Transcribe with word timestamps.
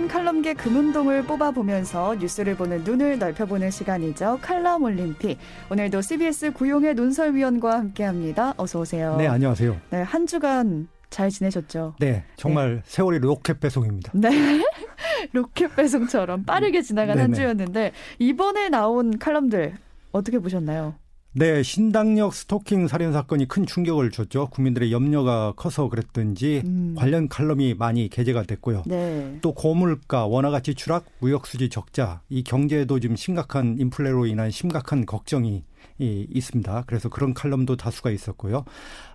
주간 0.00 0.08
칼럼계 0.08 0.54
금은동을 0.54 1.24
뽑아보면서 1.24 2.14
뉴스를 2.14 2.56
보는 2.56 2.84
눈을 2.84 3.18
넓혀보는 3.18 3.70
시간이죠. 3.70 4.38
칼럼 4.40 4.84
올림픽. 4.84 5.38
오늘도 5.70 6.00
CBS 6.00 6.52
구용회 6.52 6.94
논설위원과 6.94 7.78
함께합니다. 7.78 8.54
어서 8.56 8.80
오세요. 8.80 9.16
네, 9.16 9.26
안녕하세요. 9.26 9.76
네, 9.90 10.02
한 10.02 10.26
주간 10.26 10.88
잘 11.10 11.28
지내셨죠? 11.28 11.96
네, 11.98 12.24
정말 12.36 12.76
네. 12.76 12.82
세월이 12.84 13.18
로켓 13.18 13.60
배송입니다. 13.60 14.12
네. 14.14 14.30
로켓 15.32 15.74
배송처럼 15.76 16.44
빠르게 16.44 16.80
지나간 16.82 17.16
네네. 17.16 17.22
한 17.22 17.32
주였는데 17.34 17.92
이번에 18.18 18.68
나온 18.68 19.18
칼럼들 19.18 19.74
어떻게 20.12 20.38
보셨나요? 20.38 20.94
네, 21.32 21.62
신당역 21.62 22.34
스토킹 22.34 22.88
살인 22.88 23.12
사건이 23.12 23.46
큰 23.46 23.64
충격을 23.64 24.10
줬죠. 24.10 24.48
국민들의 24.48 24.90
염려가 24.90 25.52
커서 25.54 25.88
그랬던지 25.88 26.62
음. 26.64 26.94
관련 26.98 27.28
칼럼이 27.28 27.74
많이 27.74 28.08
게재가 28.08 28.42
됐고요. 28.42 28.82
네. 28.86 29.38
또 29.40 29.54
고물가, 29.54 30.26
원화 30.26 30.50
가치 30.50 30.74
추락, 30.74 31.04
무역 31.20 31.46
수지 31.46 31.68
적자, 31.68 32.20
이 32.28 32.42
경제에도 32.42 32.98
지금 32.98 33.14
심각한 33.14 33.76
인플레로 33.78 34.26
인한 34.26 34.50
심각한 34.50 35.06
걱정이 35.06 35.62
있습니다. 35.98 36.84
그래서 36.88 37.08
그런 37.08 37.32
칼럼도 37.32 37.76
다수가 37.76 38.10
있었고요. 38.10 38.64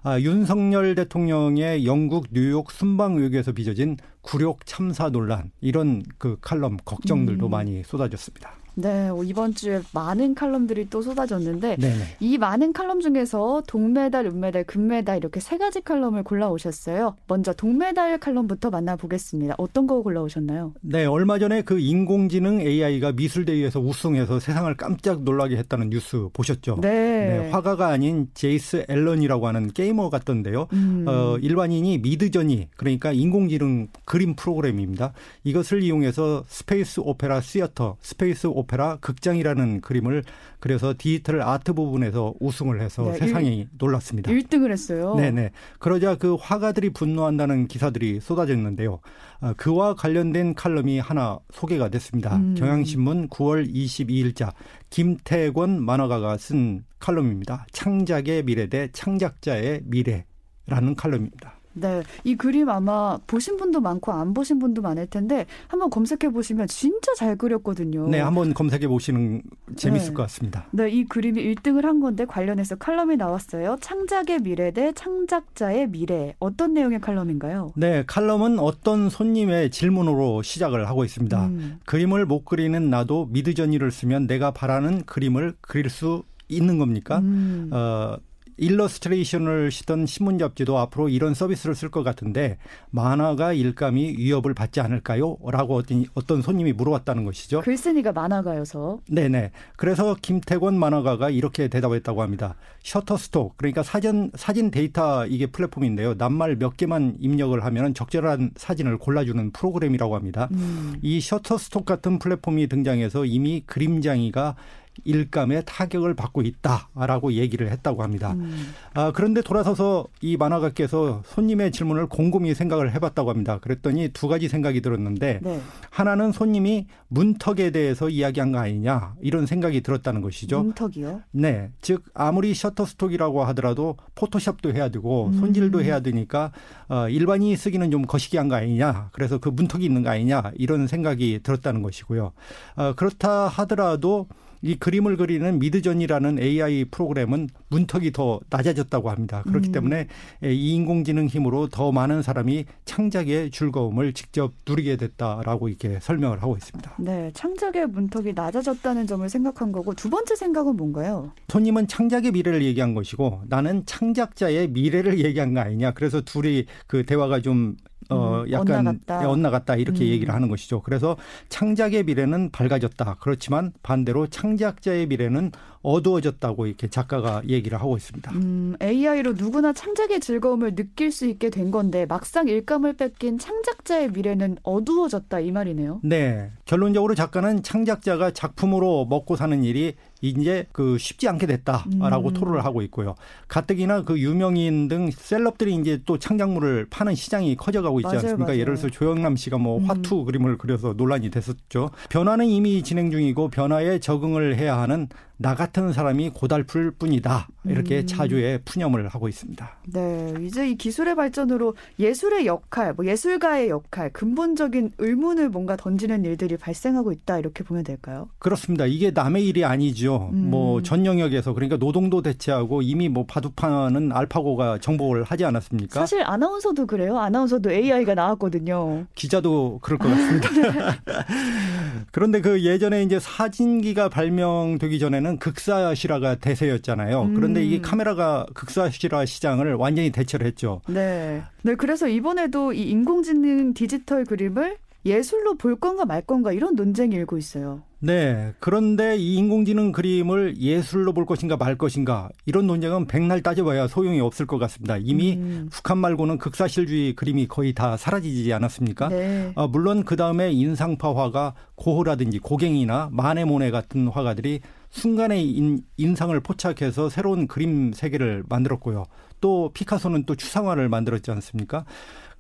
아, 0.04 0.18
윤석열 0.22 0.96
대통령의 0.96 1.86
영국 1.86 2.28
뉴욕 2.32 2.72
순방 2.72 3.18
외교에서 3.18 3.52
빚어진 3.52 3.98
굴욕 4.22 4.66
참사 4.66 5.10
논란 5.10 5.52
이런 5.60 6.02
그 6.18 6.38
칼럼 6.40 6.78
걱정들도 6.86 7.48
음. 7.48 7.52
많이 7.52 7.84
쏟아졌습니다. 7.84 8.54
네, 8.76 9.10
어, 9.10 9.24
이번 9.24 9.54
주에 9.54 9.82
많은 9.94 10.36
칼럼들이 10.36 10.90
또 10.90 11.02
쏟아졌는데 11.02 11.78
네네. 11.78 12.18
이 12.20 12.38
많은 12.38 12.74
칼럼 12.74 13.00
중에서 13.00 13.64
동메달, 13.68 14.26
은메달, 14.26 14.66
금메달 14.66 15.18
이렇게 15.18 15.40
세 15.40 15.58
가지 15.58 15.82
칼럼을 15.82 16.24
골라 16.24 16.50
오셨어요. 16.50 17.16
먼저 17.28 17.54
동메달 17.54 18.20
칼럼부터 18.20 18.70
만나보겠습니다. 18.70 19.56
어떤 19.58 19.88
거 19.88 20.02
골라 20.02 20.22
오셨나요? 20.22 20.74
네, 20.82 21.06
얼마 21.06 21.40
전에 21.40 21.62
그 21.62 21.80
인공지능 21.80 22.60
AI가 22.60 23.14
미술대회에서 23.14 23.80
우승해서 23.80 24.40
세상을 24.40 24.76
깜짝 24.76 25.24
놀라게 25.24 25.56
했다는 25.58 25.90
뉴스 25.90 26.28
보셨죠? 26.34 26.80
네. 26.82 26.90
네 26.90 27.50
화가가 27.52 27.88
아닌 27.88 28.28
제이슨 28.34 28.86
앨런이라고 28.90 29.48
하는 29.48 29.72
게이머 29.72 30.10
같던데요. 30.10 30.68
음. 30.74 31.06
어, 31.08 31.38
일반인이 31.42 32.00
미드저니 32.00 32.68
그러니까 32.76 33.14
인공지능 33.14 33.88
그림 34.04 34.36
프로그램입니다. 34.36 35.14
이것을 35.46 35.82
이용해서 35.82 36.44
Space 36.48 36.57
Opera 36.57 36.66
Theater, 36.66 36.81
Space 36.81 36.90
Opera 36.90 37.00
오페라 37.00 38.98
극장이라는 38.98 39.82
그림을 39.82 40.24
그래서 40.60 40.94
디지털 40.98 41.42
아트 41.42 41.74
부문에서 41.74 42.34
우승을 42.40 42.82
해서 42.82 43.12
네, 43.12 43.18
세상이 43.20 43.60
1, 43.60 43.68
놀랐습니다. 43.78 44.32
1등을 44.32 44.72
했어요. 44.72 45.16
네네. 45.16 45.52
그러자 45.80 46.16
그 46.16 46.36
화가들이 46.36 46.90
분노한다는 46.90 47.68
기사들이 47.68 48.20
쏟아졌는데요. 48.20 49.00
아, 49.40 49.54
그와 49.54 49.94
관련된 49.94 50.56
칼럼이 50.56 51.00
하나 51.00 51.40
소개가 51.54 51.90
됐습니다. 51.90 52.36
음. 52.36 52.56
경향신문 52.58 53.30
9월 53.30 53.72
22일자 53.72 54.54
김태권 54.90 55.84
만화가가 55.84 56.38
쓴 56.38 56.84
칼럼입니다. 57.00 57.68
창작의 57.72 58.44
미래 58.44 58.68
대 58.68 58.90
창작자의 58.92 59.82
미래라는 59.86 60.96
칼럼입니다. 60.98 61.55
네. 61.76 62.04
이 62.24 62.36
그림 62.36 62.70
아마 62.70 63.20
보신 63.28 63.58
분도 63.58 63.82
많고 63.82 64.12
안 64.12 64.34
보신 64.34 64.60
분도 64.60 64.82
많을 64.82 65.08
텐데 65.08 65.46
한번 65.68 65.90
검색해 65.90 66.32
보시면 66.32 66.68
진짜 66.68 67.14
잘 67.16 67.36
그렸거든요. 67.38 68.08
네, 68.08 68.20
한번 68.20 68.54
검색해 68.54 68.88
보시는 68.88 69.42
재밌을 69.76 70.10
네. 70.10 70.14
것 70.14 70.24
같습니다. 70.24 70.66
네, 70.72 70.90
이 70.90 71.06
그림이 71.06 71.44
1등을 71.56 71.84
한 71.84 72.00
건데 72.00 72.26
관련해서 72.26 72.76
칼럼이 72.76 73.18
나왔어요. 73.18 73.78
창작의 73.82 74.40
미래 74.40 74.72
대 74.72 74.92
창작자의 74.94 75.90
미래. 75.90 76.36
어떤 76.40 76.74
내용의 76.74 77.02
칼럼인가요? 77.02 77.74
네, 77.76 78.04
칼럼은 78.08 78.60
어떤 78.60 79.10
손님의 79.10 79.70
질문으로 79.70 80.42
시작을 80.42 80.88
하고 80.88 81.04
있습니다. 81.04 81.46
음. 81.48 81.80
그림을 81.86 82.26
못 82.26 82.46
그리는 82.46 82.90
나도 82.90 83.28
미드저니를 83.32 83.92
쓰면 83.92 84.28
내가 84.28 84.52
바라는 84.52 85.04
그림을 85.06 85.56
그릴 85.62 85.90
수 85.90 86.24
있는 86.48 86.78
겁니까? 86.78 87.20
음. 87.20 87.70
어, 87.72 88.18
일러스트레이션을 88.58 89.72
싣던 89.72 90.06
신문 90.06 90.38
잡지도 90.38 90.78
앞으로 90.78 91.10
이런 91.10 91.34
서비스를 91.34 91.76
쓸 91.76 91.90
것 91.90 92.04
같은데 92.04 92.58
만화가 92.92 93.54
일감이 93.54 94.16
위협을 94.18 94.54
받지 94.54 94.80
않을까요? 94.80 95.38
라고 95.46 95.76
어떤, 95.76 96.06
어떤 96.14 96.42
손님이 96.42 96.74
물어왔다는 96.74 97.26
것이죠. 97.26 97.62
글쓴이가 97.62 98.12
만화가여서. 98.12 99.00
네네. 99.10 99.52
그래서 99.76 100.16
김태권 100.22 100.78
만화가가 100.78 101.30
이렇게 101.30 101.68
대답했다고 101.68 102.22
합니다. 102.22 102.56
셔터스톡 102.84 103.58
그러니까 103.58 103.84
사전 103.84 104.32
사진 104.36 104.72
데이터 104.72 105.26
이게 105.26 105.48
플랫폼인데요. 105.48 106.16
낱말 106.16 106.56
몇 106.58 106.78
개만 106.78 107.16
입력을 107.20 107.64
하면 107.64 107.94
적절한 107.94 108.52
사진을 108.56 108.98
골라주는 108.98 109.52
프로그램이라고 109.52 110.16
합니다. 110.16 110.50
음. 110.52 110.96
이 111.02 111.20
셔터스톡 111.20 111.86
같은 111.86 112.20
플랫폼이 112.20 112.68
등장해서 112.68 113.26
이미 113.26 113.64
그림장이가 113.66 114.56
일감에 115.04 115.62
타격을 115.62 116.14
받고 116.16 116.42
있다라고 116.42 117.34
얘기를 117.34 117.72
했다고 117.72 118.04
합니다. 118.04 118.34
음. 118.34 118.74
아, 118.94 119.12
그런데 119.12 119.42
돌아서서 119.42 120.08
이 120.22 120.38
만화가께서 120.38 121.24
손님의 121.26 121.72
질문을 121.72 122.08
곰곰이 122.08 122.56
생각을 122.56 122.94
해봤다고 122.94 123.30
합니다. 123.30 123.60
그랬더니 123.60 124.10
두 124.10 124.28
가지 124.28 124.48
생각이 124.48 124.82
들었는데 124.82 125.40
네. 125.44 125.62
하나는 125.90 126.32
손님이 126.32 126.88
문턱에 127.10 127.72
대해서 127.72 128.10
이야기한 128.10 128.52
거 128.52 128.60
아니냐 128.60 129.16
이런 129.22 129.46
생각이 129.46 129.82
들었다는 129.82 130.22
것이죠. 130.22 130.64
문턱이요? 130.64 131.22
네, 131.32 131.72
즉 131.82 132.04
아무리 132.14 132.54
셔터스톡이라고 132.54 133.44
하더라도 133.46 133.98
포토샵도 134.16 134.74
해야 134.74 134.90
되고 134.90 135.28
음. 135.28 135.40
손질도 135.40 135.84
해야 135.84 136.00
되니까 136.00 136.52
어, 136.88 137.10
일반인이 137.10 137.56
쓰기는 137.56 137.92
좀 137.92 138.04
거시기한 138.04 138.48
거 138.48 138.56
아니냐. 138.56 139.10
그래서 139.12 139.38
그 139.38 139.50
문턱이 139.50 139.86
있는 139.86 140.04
거 140.04 140.10
아니냐 140.10 140.52
이런 140.56 140.88
생각이 140.88 141.42
들었다는 141.44 141.82
것이고요. 141.82 142.32
어, 142.76 142.94
그렇다 142.96 143.48
하더라도 143.48 144.28
이 144.66 144.76
그림을 144.76 145.16
그리는 145.16 145.60
미드전이라는 145.60 146.40
AI 146.40 146.86
프로그램은 146.86 147.50
문턱이 147.70 148.12
더 148.12 148.40
낮아졌다고 148.50 149.12
합니다. 149.12 149.44
그렇기 149.46 149.70
음. 149.70 149.72
때문에 149.72 150.08
이 150.44 150.74
인공지능 150.74 151.28
힘으로 151.28 151.68
더 151.68 151.92
많은 151.92 152.24
사람이 152.24 152.66
창작의 152.86 153.52
즐거움을 153.52 154.14
직접 154.14 154.54
누리게 154.68 154.98
됐다라고 154.98 155.70
이렇게 155.70 156.00
설명을 156.02 156.42
하고 156.42 156.58
있습니다. 156.58 156.96
네, 156.98 157.30
창작의 157.36 157.86
문턱이 157.88 158.34
낮아졌다는 158.34 159.06
점을 159.06 159.30
생각한 159.30 159.72
거고 159.72 159.94
두 159.94 160.10
번째 160.10 160.36
생각은 160.36 160.76
뭔가요? 160.76 161.32
손님은 161.50 161.88
창작의 161.88 162.32
미래를 162.32 162.64
얘기한 162.64 162.96
것이고 162.96 163.44
나는 163.48 163.86
창작자의 163.86 164.70
미래를 164.70 165.24
얘기한 165.24 165.54
거 165.54 165.60
아니냐. 165.60 165.92
그래서 165.92 166.22
둘이 166.22 166.66
그 166.88 167.06
대화가 167.06 167.40
좀 167.42 167.76
어 168.10 168.44
음, 168.46 168.52
약간 168.52 168.88
엇나갔다, 168.88 169.30
엇나갔다 169.30 169.76
이렇게 169.76 170.04
음. 170.04 170.08
얘기를 170.08 170.34
하는 170.34 170.50
것이죠. 170.50 170.82
그래서 170.82 171.18
창작의 171.50 172.04
미래는 172.04 172.52
밝아졌다. 172.52 173.18
그렇지만 173.20 173.74
반대로 173.84 174.28
창작자의 174.28 175.08
미래는 175.08 175.52
어두워졌다고 175.82 176.66
이렇게 176.66 176.88
작가가 176.90 177.42
얘기를 177.48 177.80
하고 177.80 177.96
있습니다. 177.96 178.32
음, 178.32 178.76
AI로 178.82 179.34
누구나 179.34 179.72
창작의 179.72 180.20
즐거움을 180.20 180.76
느낄 180.76 181.12
수 181.12 181.28
있게 181.28 181.52
된 181.52 181.70
건데 181.70 182.06
막상 182.08 182.48
일감을 182.48 182.94
뺏긴 182.94 183.38
창작자의 183.38 184.12
미래는 184.12 184.58
어두워졌다 184.64 185.40
이 185.40 185.52
말이네요. 185.52 186.00
네. 186.04 186.52
결론적으로 186.66 187.14
작가는 187.14 187.62
창작자가 187.62 188.32
작품으로 188.32 189.06
먹고 189.06 189.36
사는 189.36 189.64
일이 189.64 189.96
이제 190.30 190.66
그 190.72 190.98
쉽지 190.98 191.28
않게 191.28 191.48
됐다라고 191.48 192.30
음. 192.30 192.34
토로를 192.34 192.66
하고 192.66 192.82
있고요. 192.84 193.16
가뜩이나 193.48 194.04
그 194.04 194.20
유명인 194.20 194.88
등 194.88 195.10
셀럽들이 195.12 195.76
이제 195.76 196.02
또 196.06 196.18
창작물을 196.18 196.88
파는 196.90 197.16
시장이 197.16 197.56
커져가고 197.56 198.00
있지 198.00 198.08
맞아요, 198.08 198.20
않습니까? 198.20 198.46
맞아요. 198.48 198.60
예를 198.60 198.76
들어서 198.76 198.90
조영남 198.90 199.36
씨가 199.36 199.58
뭐 199.58 199.80
음. 199.80 199.86
화투 199.86 200.26
그림을 200.26 200.58
그려서 200.58 200.94
논란이 200.96 201.30
됐었죠. 201.30 201.92
변화는 202.10 202.46
이미 202.46 202.84
진행 202.84 203.12
중이고 203.12 203.50
변화에 203.50 204.00
적응을 204.00 204.58
해야 204.58 204.80
하는 204.80 205.08
나 205.38 205.56
같은 205.56 205.92
사람이 205.92 206.30
고달플 206.30 206.92
뿐이다. 206.92 207.48
이렇게 207.66 208.02
음. 208.02 208.08
차주에 208.08 208.60
푸념을 208.64 209.08
하고 209.08 209.28
있습니다. 209.28 209.78
네. 209.88 210.34
이제 210.42 210.70
이 210.70 210.76
기술의 210.76 211.16
발전으로 211.16 211.76
예술의 212.00 212.46
역할, 212.46 212.94
뭐 212.94 213.06
예술가의 213.06 213.70
역할, 213.70 214.12
근본적인 214.14 214.94
의문을 214.98 215.50
뭔가 215.50 215.76
던지는 215.76 216.24
일들이 216.26 216.58
발생하고 216.58 217.12
있다. 217.12 217.40
이렇게 217.40 217.64
보면 217.64 217.84
될까요? 217.84 218.30
그렇습니다. 218.40 218.86
이게 218.86 219.12
남의 219.12 219.46
일이 219.46 219.66
아니죠. 219.66 220.30
음. 220.34 220.52
뭐전 220.52 221.06
영역에서 221.06 221.54
그러니까 221.54 221.78
노동도 221.78 222.22
대체하고 222.22 222.82
이미 222.82 223.10
뭐 223.10 223.26
바둑판은 223.26 224.12
알파고가 224.12 224.80
정복을 224.80 225.24
하지 225.24 225.44
않았습니까? 225.44 226.00
사실 226.00 226.22
아나운서도 226.24 226.86
그래요. 226.86 227.18
아나운서도 227.18 227.72
AI가 227.72 228.14
나왔거든요. 228.14 229.06
기자도 229.16 229.80
그럴 229.82 229.98
것 229.98 230.10
같습니다. 230.10 230.50
그런데 232.12 232.42
그 232.42 232.64
예전에 232.64 233.04
이제 233.04 233.20
사진기가 233.20 234.10
발명되기 234.10 235.00
전에는 235.00 235.25
극사실화가 235.40 236.36
대세였잖아요. 236.36 237.22
음. 237.22 237.34
그런데 237.34 237.64
이게 237.64 237.82
카메라가 237.82 238.46
극사실화 238.54 239.26
시장을 239.26 239.74
완전히 239.76 240.12
대체를 240.12 240.46
했죠. 240.48 240.82
네. 240.88 241.44
네, 241.64 241.76
그래서 241.76 242.08
이번에도 242.08 242.74
이 242.74 242.90
인공지능 242.90 243.74
디지털 243.74 244.24
그림을 244.26 244.78
예술로 245.06 245.56
볼 245.56 245.80
건가 245.80 246.06
말 246.06 246.22
건가 246.22 246.52
이런 246.52 246.76
논쟁이 246.76 247.16
일고 247.16 247.38
있어요. 247.38 247.84
네. 248.00 248.54
그런데 248.60 249.18
이 249.18 249.36
인공지능 249.36 249.92
그림을 249.92 250.58
예술로 250.58 251.14
볼 251.14 251.26
것인가 251.26 251.58
말 251.58 251.78
것인가 251.78 252.30
이런 252.46 252.68
논쟁은 252.68 253.06
백날 253.08 253.42
따져봐야 253.42 253.88
소용이 253.88 254.20
없을 254.20 254.46
것 254.46 254.58
같습니다. 254.58 254.98
이미 254.98 255.36
음. 255.36 255.70
북한 255.72 255.98
말고는 256.00 256.38
극사실주의 256.38 257.16
그림이 257.16 257.48
거의 257.48 257.74
다 257.74 257.98
사라지지 257.98 258.52
않았습니까? 258.54 259.10
네. 259.10 259.52
어, 259.56 259.68
물론 259.68 260.04
그 260.04 260.16
다음에 260.16 260.52
인상파 260.52 261.16
화가 261.16 261.54
고흐라든지 261.76 262.40
고갱이나 262.40 263.10
마네모네 263.12 263.72
같은 263.72 264.08
화가들이 264.08 264.62
순간의 264.90 265.50
인, 265.50 265.82
인상을 265.98 266.40
포착해서 266.40 267.10
새로운 267.10 267.48
그림 267.48 267.92
세계를 267.94 268.44
만들었고요. 268.48 269.06
또 269.42 269.72
피카소는 269.74 270.26
또 270.26 270.36
추상화를 270.36 270.90
만들었지 270.90 271.32
않습니까? 271.32 271.86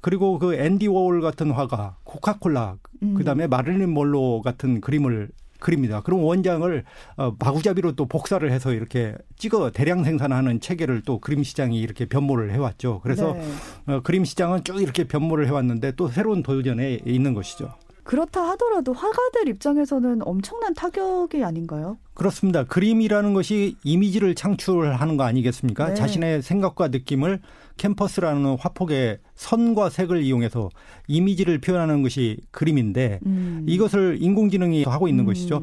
그리고 0.05 0.37
그 0.37 0.53
앤디 0.53 0.85
워홀 0.85 1.19
같은 1.19 1.49
화가 1.49 1.95
코카콜라 2.03 2.77
음. 3.01 3.15
그다음에 3.15 3.47
마릴린 3.47 3.89
몰로 3.89 4.43
같은 4.43 4.79
그림을 4.79 5.29
그립니다. 5.59 6.01
그럼 6.01 6.23
원장을 6.23 6.83
어, 7.17 7.35
마구잡이로 7.39 7.93
또 7.93 8.05
복사를 8.05 8.51
해서 8.51 8.71
이렇게 8.71 9.15
찍어 9.37 9.71
대량 9.71 10.03
생산하는 10.03 10.59
체계를 10.59 11.01
또 11.07 11.17
그림 11.17 11.41
시장이 11.41 11.79
이렇게 11.79 12.05
변모를 12.05 12.51
해왔죠. 12.51 12.99
그래서 13.01 13.33
네. 13.33 13.93
어, 13.95 14.01
그림 14.01 14.25
시장은 14.25 14.63
쭉 14.63 14.79
이렇게 14.79 15.05
변모를 15.05 15.47
해왔는데 15.47 15.93
또 15.93 16.07
새로운 16.07 16.43
도전에 16.43 16.99
있는 17.03 17.33
것이죠. 17.33 17.73
그렇다 18.03 18.47
하더라도 18.49 18.93
화가들 18.93 19.47
입장에서는 19.47 20.21
엄청난 20.21 20.75
타격이 20.75 21.43
아닌가요? 21.43 21.97
그렇습니다. 22.15 22.63
그림이라는 22.63 23.33
것이 23.33 23.75
이미지를 23.83 24.35
창출하는 24.35 25.17
거 25.17 25.23
아니겠습니까? 25.23 25.89
네. 25.89 25.93
자신의 25.95 26.41
생각과 26.41 26.87
느낌을 26.87 27.41
캠퍼스라는 27.77 28.57
화폭의 28.57 29.19
선과 29.35 29.89
색을 29.89 30.23
이용해서 30.23 30.69
이미지를 31.07 31.59
표현하는 31.59 32.03
것이 32.03 32.37
그림인데 32.51 33.19
음. 33.25 33.65
이것을 33.67 34.17
인공지능이 34.21 34.85
하고 34.85 35.09
있는 35.09 35.25
음. 35.25 35.27
것이죠. 35.27 35.61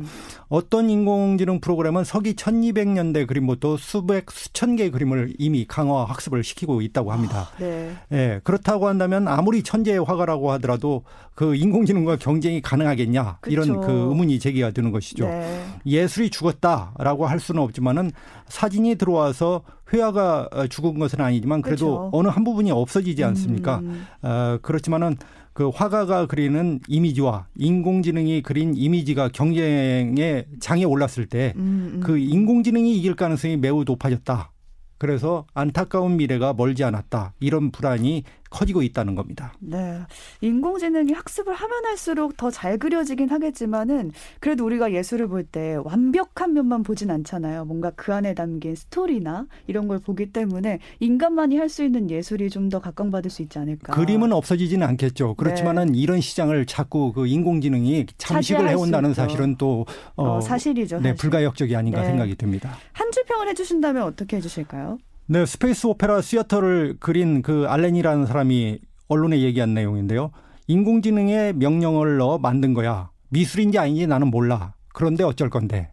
어떤 0.49 0.91
인공지능 0.91 1.61
프로그램은 1.61 2.05
서기 2.05 2.35
1200년대 2.35 3.27
그림부터 3.27 3.79
수백 3.79 4.31
수천 4.31 4.77
개의 4.77 4.91
그림을 4.91 5.33
이미 5.39 5.65
강화 5.67 6.05
학습을 6.05 6.45
시키고 6.45 6.83
있다고 6.83 7.13
합니다. 7.13 7.49
아, 7.55 7.59
네. 7.59 7.95
예, 8.13 8.41
그렇다고 8.45 8.89
한다면 8.89 9.27
아무리 9.27 9.63
천재의 9.63 10.05
화가라고 10.05 10.53
하더라도 10.53 11.05
그 11.35 11.55
인공지능과 11.55 12.17
경쟁이 12.17 12.61
가능하겠냐 12.61 13.39
그쵸. 13.41 13.53
이런 13.53 13.81
그 13.81 13.91
의문이 13.91 14.39
제기가 14.39 14.71
되는 14.73 14.93
것이죠. 14.93 15.27
네. 15.27 15.65
예술이 15.87 16.29
죽었다라고 16.43 17.27
할 17.27 17.39
수는 17.39 17.63
없지만은 17.63 18.11
사진이 18.49 18.97
들어와서 18.97 19.63
회화가 19.93 20.49
죽은 20.69 20.99
것은 20.99 21.21
아니지만 21.21 21.63
그래도 21.63 21.87
그렇죠. 21.87 22.11
어느 22.13 22.29
한 22.29 22.45
부분이 22.45 22.71
없어지지 22.71 23.23
않습니까? 23.25 23.79
음. 23.79 24.07
어, 24.23 24.59
그렇지만은 24.63 25.17
그 25.53 25.69
화가가 25.69 26.27
그리는 26.27 26.81
이미지와 26.89 27.47
인공지능이 27.57 28.43
그린 28.43 28.75
이미지가 28.75 29.29
경쟁의 29.29 30.47
장에 30.61 30.85
올랐을 30.85 31.27
때그 31.27 31.59
음, 31.59 32.03
음. 32.07 32.19
인공지능이 32.19 32.97
이길 32.97 33.15
가능성이 33.15 33.57
매우 33.57 33.85
높아졌다. 33.85 34.51
그래서 34.97 35.47
안타까운 35.53 36.17
미래가 36.17 36.55
멀지 36.55 36.85
않았다. 36.85 37.35
이런 37.41 37.71
불안이 37.71 38.23
커지고 38.53 38.83
있다는 38.83 39.15
겁니다. 39.15 39.55
네. 39.61 40.01
인공지능이 40.43 41.13
학습을 41.13 41.55
하면 41.55 41.85
할수록 41.87 42.37
더 42.37 42.51
잘 42.53 42.79
그려지긴 42.79 43.31
하겠지만은 43.31 44.13
그래도 44.39 44.65
우리가 44.67 44.93
예술을 44.93 45.27
볼 45.29 45.43
때 45.45 45.77
완벽한 45.85 46.53
면만 46.53 46.83
보진 46.83 47.11
않잖아요. 47.11 47.65
뭔가 47.65 47.91
그 47.97 48.13
안에 48.15 48.35
담긴 48.35 48.75
스토리나 48.77 49.47
이런 49.67 49.89
걸 49.89 49.99
보기 49.99 50.33
때문에 50.33 50.79
인간만이 51.01 51.57
할 51.57 51.69
수 51.69 51.83
있는 51.85 52.11
예술이 52.11 52.51
좀 52.51 52.69
더 52.69 52.79
각광받을 52.81 53.31
수 53.31 53.43
있지 53.43 53.59
않을까. 53.59 53.93
그림은 53.95 54.33
없어지지는 54.33 54.87
않겠죠. 54.87 55.35
그렇지만은 55.35 55.87
네. 55.93 55.99
이런 55.99 56.21
시장을 56.21 56.65
자꾸 56.67 57.13
그 57.13 57.27
인공지능이 57.27 58.07
잠식을 58.19 58.69
해온다는 58.69 59.15
사실은 59.15 59.57
또 59.57 59.85
어, 60.17 60.37
어, 60.37 60.41
사실이죠. 60.41 60.97
네, 60.99 61.11
사실. 61.11 61.15
불가역적이 61.17 61.75
아닌가 61.77 62.01
네. 62.03 62.07
생각이 62.09 62.37
듭니다. 62.37 62.77
한 62.93 63.11
줄 63.13 63.25
평을 63.25 63.49
해주신다면 63.49 64.03
어떻게 64.05 64.37
해주실까요? 64.39 64.99
네, 65.33 65.47
Space 65.47 65.87
Opera 65.87 66.21
Theater를 66.21 66.99
그린 67.01 67.41
그 67.41 67.65
알렌이라는 67.67 68.27
사람이 68.27 68.81
언론에 69.09 69.41
얘기한 69.41 69.73
내용인데요. 69.73 70.31
인공지능의 70.67 71.55
명령을 71.55 72.19
넣어 72.19 72.37
만든 72.37 72.75
거야. 72.75 73.09
미술인지 73.31 73.79
아닌지 73.79 74.07
나는 74.07 74.27
몰라. 74.27 74.75
그런데 74.93 75.25
어쩔 75.25 75.49
건데. 75.49 75.91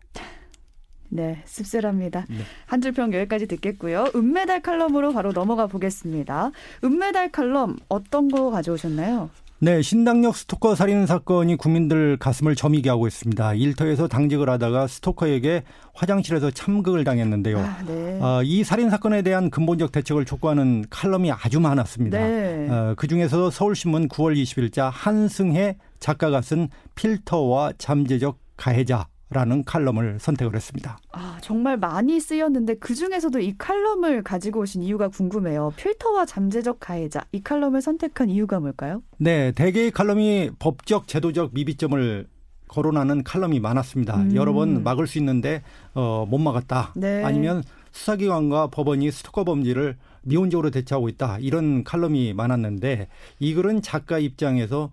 네, 1.08 1.42
씁쓸합니다. 1.46 2.26
네. 2.28 2.36
한줄 2.66 2.92
평 2.92 3.14
여기까지 3.14 3.48
듣겠고요. 3.48 4.08
은메달 4.14 4.62
칼럼으로 4.62 5.14
바로 5.14 5.32
넘어가 5.32 5.68
보겠습니다. 5.68 6.52
은메달 6.84 7.32
칼럼 7.32 7.78
어떤 7.88 8.28
거 8.28 8.52
가져오셨나요? 8.52 9.30
네, 9.62 9.82
신당역 9.82 10.38
스토커 10.38 10.74
살인 10.76 11.06
사건이 11.06 11.58
국민들 11.58 12.16
가슴을 12.16 12.56
저미게 12.56 12.90
하고 12.90 13.08
있습니다. 13.08 13.56
일터에서 13.56 14.08
당직을 14.08 14.50
하다가 14.50 14.88
스토커에게 14.88 15.64
화장실에서 15.94 16.50
참극을 16.50 17.04
당했는데요. 17.04 17.60
아, 17.60 17.84
네. 17.86 18.20
어, 18.22 18.42
이 18.42 18.64
살인 18.64 18.90
사건에 18.90 19.22
대한 19.22 19.50
근본적 19.50 19.92
대책을 19.92 20.24
촉구하는 20.24 20.86
칼럼이 20.90 21.34
아주 21.34 21.60
많았습니다. 21.60 22.18
네. 22.18 22.70
어, 22.70 22.94
그 22.96 23.08
중에서 23.08 23.50
서울신문 23.50 24.08
9월 24.08 24.42
20일자 24.42 24.90
한승혜 24.94 25.76
작가가 26.00 26.42
쓴 26.42 26.70
필터와 26.96 27.74
잠재적 27.78 28.40
가해자 28.56 29.08
라는 29.32 29.64
칼럼을 29.64 30.18
선택을 30.20 30.56
했습니다. 30.56 30.98
아, 31.12 31.38
정말 31.42 31.78
많이 31.78 32.20
쓰였는데 32.20 32.76
그 32.76 32.96
중에서도 32.96 33.40
이 33.40 33.54
칼럼을 33.58 34.24
가지고 34.24 34.62
오신 34.62 34.82
이유가 34.82 35.08
궁금해요. 35.08 35.74
필터와 35.76 36.26
잠재적 36.26 36.80
가해자 36.80 37.26
이 37.32 37.44
칼럼을 37.44 37.82
선택한 37.82 38.30
이유가 38.30 38.60
뭘까요? 38.60 39.04
네, 39.18 39.52
대개의 39.52 39.92
칼럼이 39.92 40.52
법적 40.58 41.08
제도적 41.08 41.52
미비점을 41.54 42.28
거론하는 42.70 43.24
칼럼이 43.24 43.60
많았습니다. 43.60 44.18
음. 44.18 44.36
여러 44.36 44.54
번 44.54 44.84
막을 44.84 45.06
수 45.06 45.18
있는데 45.20 45.62
어, 45.94 46.26
못 46.28 46.40
막았다. 46.40 46.94
네. 46.96 47.24
아니면 47.24 47.64
수사기관과 47.92 48.68
법원이 48.68 49.12
스토커 49.12 49.44
범죄를 49.44 49.98
미온적으로 50.24 50.70
대처하고 50.72 51.10
있다. 51.10 51.38
이런 51.40 51.84
칼럼이 51.84 52.34
많았는데 52.34 53.08
이 53.40 53.54
글은 53.54 53.82
작가 53.82 54.20
입장에서 54.20 54.92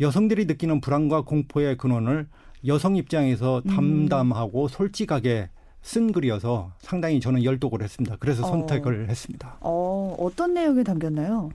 여성들이 0.00 0.46
느끼는 0.46 0.80
불안과 0.80 1.22
공포의 1.22 1.76
근원을 1.76 2.28
여성 2.66 2.96
입장에서 2.96 3.62
음. 3.66 3.70
담담하고 3.70 4.64
음. 4.64 4.68
솔직하게 4.68 5.48
쓴 5.80 6.12
글이어서 6.12 6.72
상당히 6.80 7.20
저는 7.20 7.44
열독을 7.44 7.82
했습니다. 7.82 8.16
그래서 8.18 8.44
어. 8.44 8.48
선택을 8.50 9.04
어. 9.04 9.06
했습니다. 9.08 9.56
어, 9.60 10.16
어떤 10.18 10.54
내용이 10.54 10.84
담겼나요? 10.84 11.50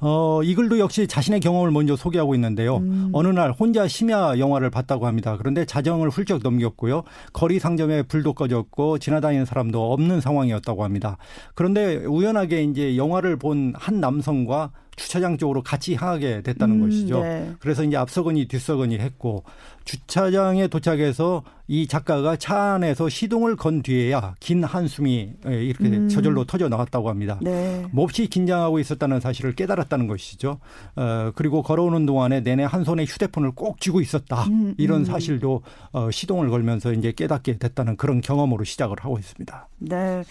어, 0.00 0.42
이 0.42 0.54
글도 0.54 0.80
역시 0.80 1.06
자신의 1.06 1.40
경험을 1.40 1.70
먼저 1.70 1.96
소개하고 1.96 2.34
있는데요. 2.34 2.78
음. 2.78 3.08
어느 3.14 3.28
날 3.28 3.52
혼자 3.52 3.88
심야 3.88 4.38
영화를 4.38 4.68
봤다고 4.68 5.06
합니다. 5.06 5.36
그런데 5.38 5.64
자정을 5.64 6.10
훌쩍 6.10 6.42
넘겼고요. 6.42 7.04
거리 7.32 7.58
상점에 7.58 8.02
불도 8.02 8.34
꺼졌고 8.34 8.98
지나다니는 8.98 9.46
사람도 9.46 9.92
없는 9.92 10.20
상황이었다고 10.20 10.84
합니다. 10.84 11.16
그런데 11.54 11.96
우연하게 12.04 12.64
이제 12.64 12.96
영화를 12.98 13.36
본 13.38 13.72
한 13.76 14.00
남성과 14.00 14.72
주차장 14.96 15.36
쪽으로 15.36 15.62
같이 15.62 15.94
향하게 15.94 16.42
됐다는 16.42 16.76
음, 16.76 16.86
것이죠. 16.88 17.22
네. 17.22 17.52
그래서 17.58 17.84
이제 17.84 17.96
앞서거니 17.96 18.46
뒤서거니 18.46 18.98
했고 18.98 19.44
주차장에 19.84 20.68
도착해서 20.68 21.42
이 21.66 21.86
작가가 21.86 22.36
차 22.36 22.74
안에서 22.74 23.08
시동을 23.08 23.56
건 23.56 23.82
뒤에야 23.82 24.34
긴 24.38 24.64
한숨이 24.64 25.32
예, 25.46 25.64
이렇게 25.64 25.86
음. 25.86 26.08
저절로 26.08 26.44
터져 26.44 26.68
나왔다고 26.68 27.08
합니다. 27.08 27.38
네. 27.42 27.84
몹시 27.90 28.26
긴장하고 28.26 28.78
있었다는 28.78 29.20
사실을 29.20 29.54
깨달았다는 29.54 30.06
것이죠. 30.06 30.58
어, 30.96 31.32
그리고 31.34 31.62
걸어오는 31.62 32.04
동안에 32.06 32.40
내내 32.40 32.64
한 32.64 32.84
손에 32.84 33.04
휴대폰을 33.04 33.52
꼭 33.52 33.80
쥐고 33.80 34.00
있었다. 34.00 34.44
음, 34.44 34.74
이런 34.76 35.00
음. 35.00 35.04
사실도 35.04 35.62
어, 35.92 36.10
시동을 36.10 36.50
걸면서 36.50 36.92
이제 36.92 37.12
깨닫게 37.12 37.58
됐다는 37.58 37.96
그런 37.96 38.20
경험으로 38.20 38.64
시작을 38.64 38.96
하고 39.00 39.18
있습니다. 39.18 39.68
네. 39.78 40.22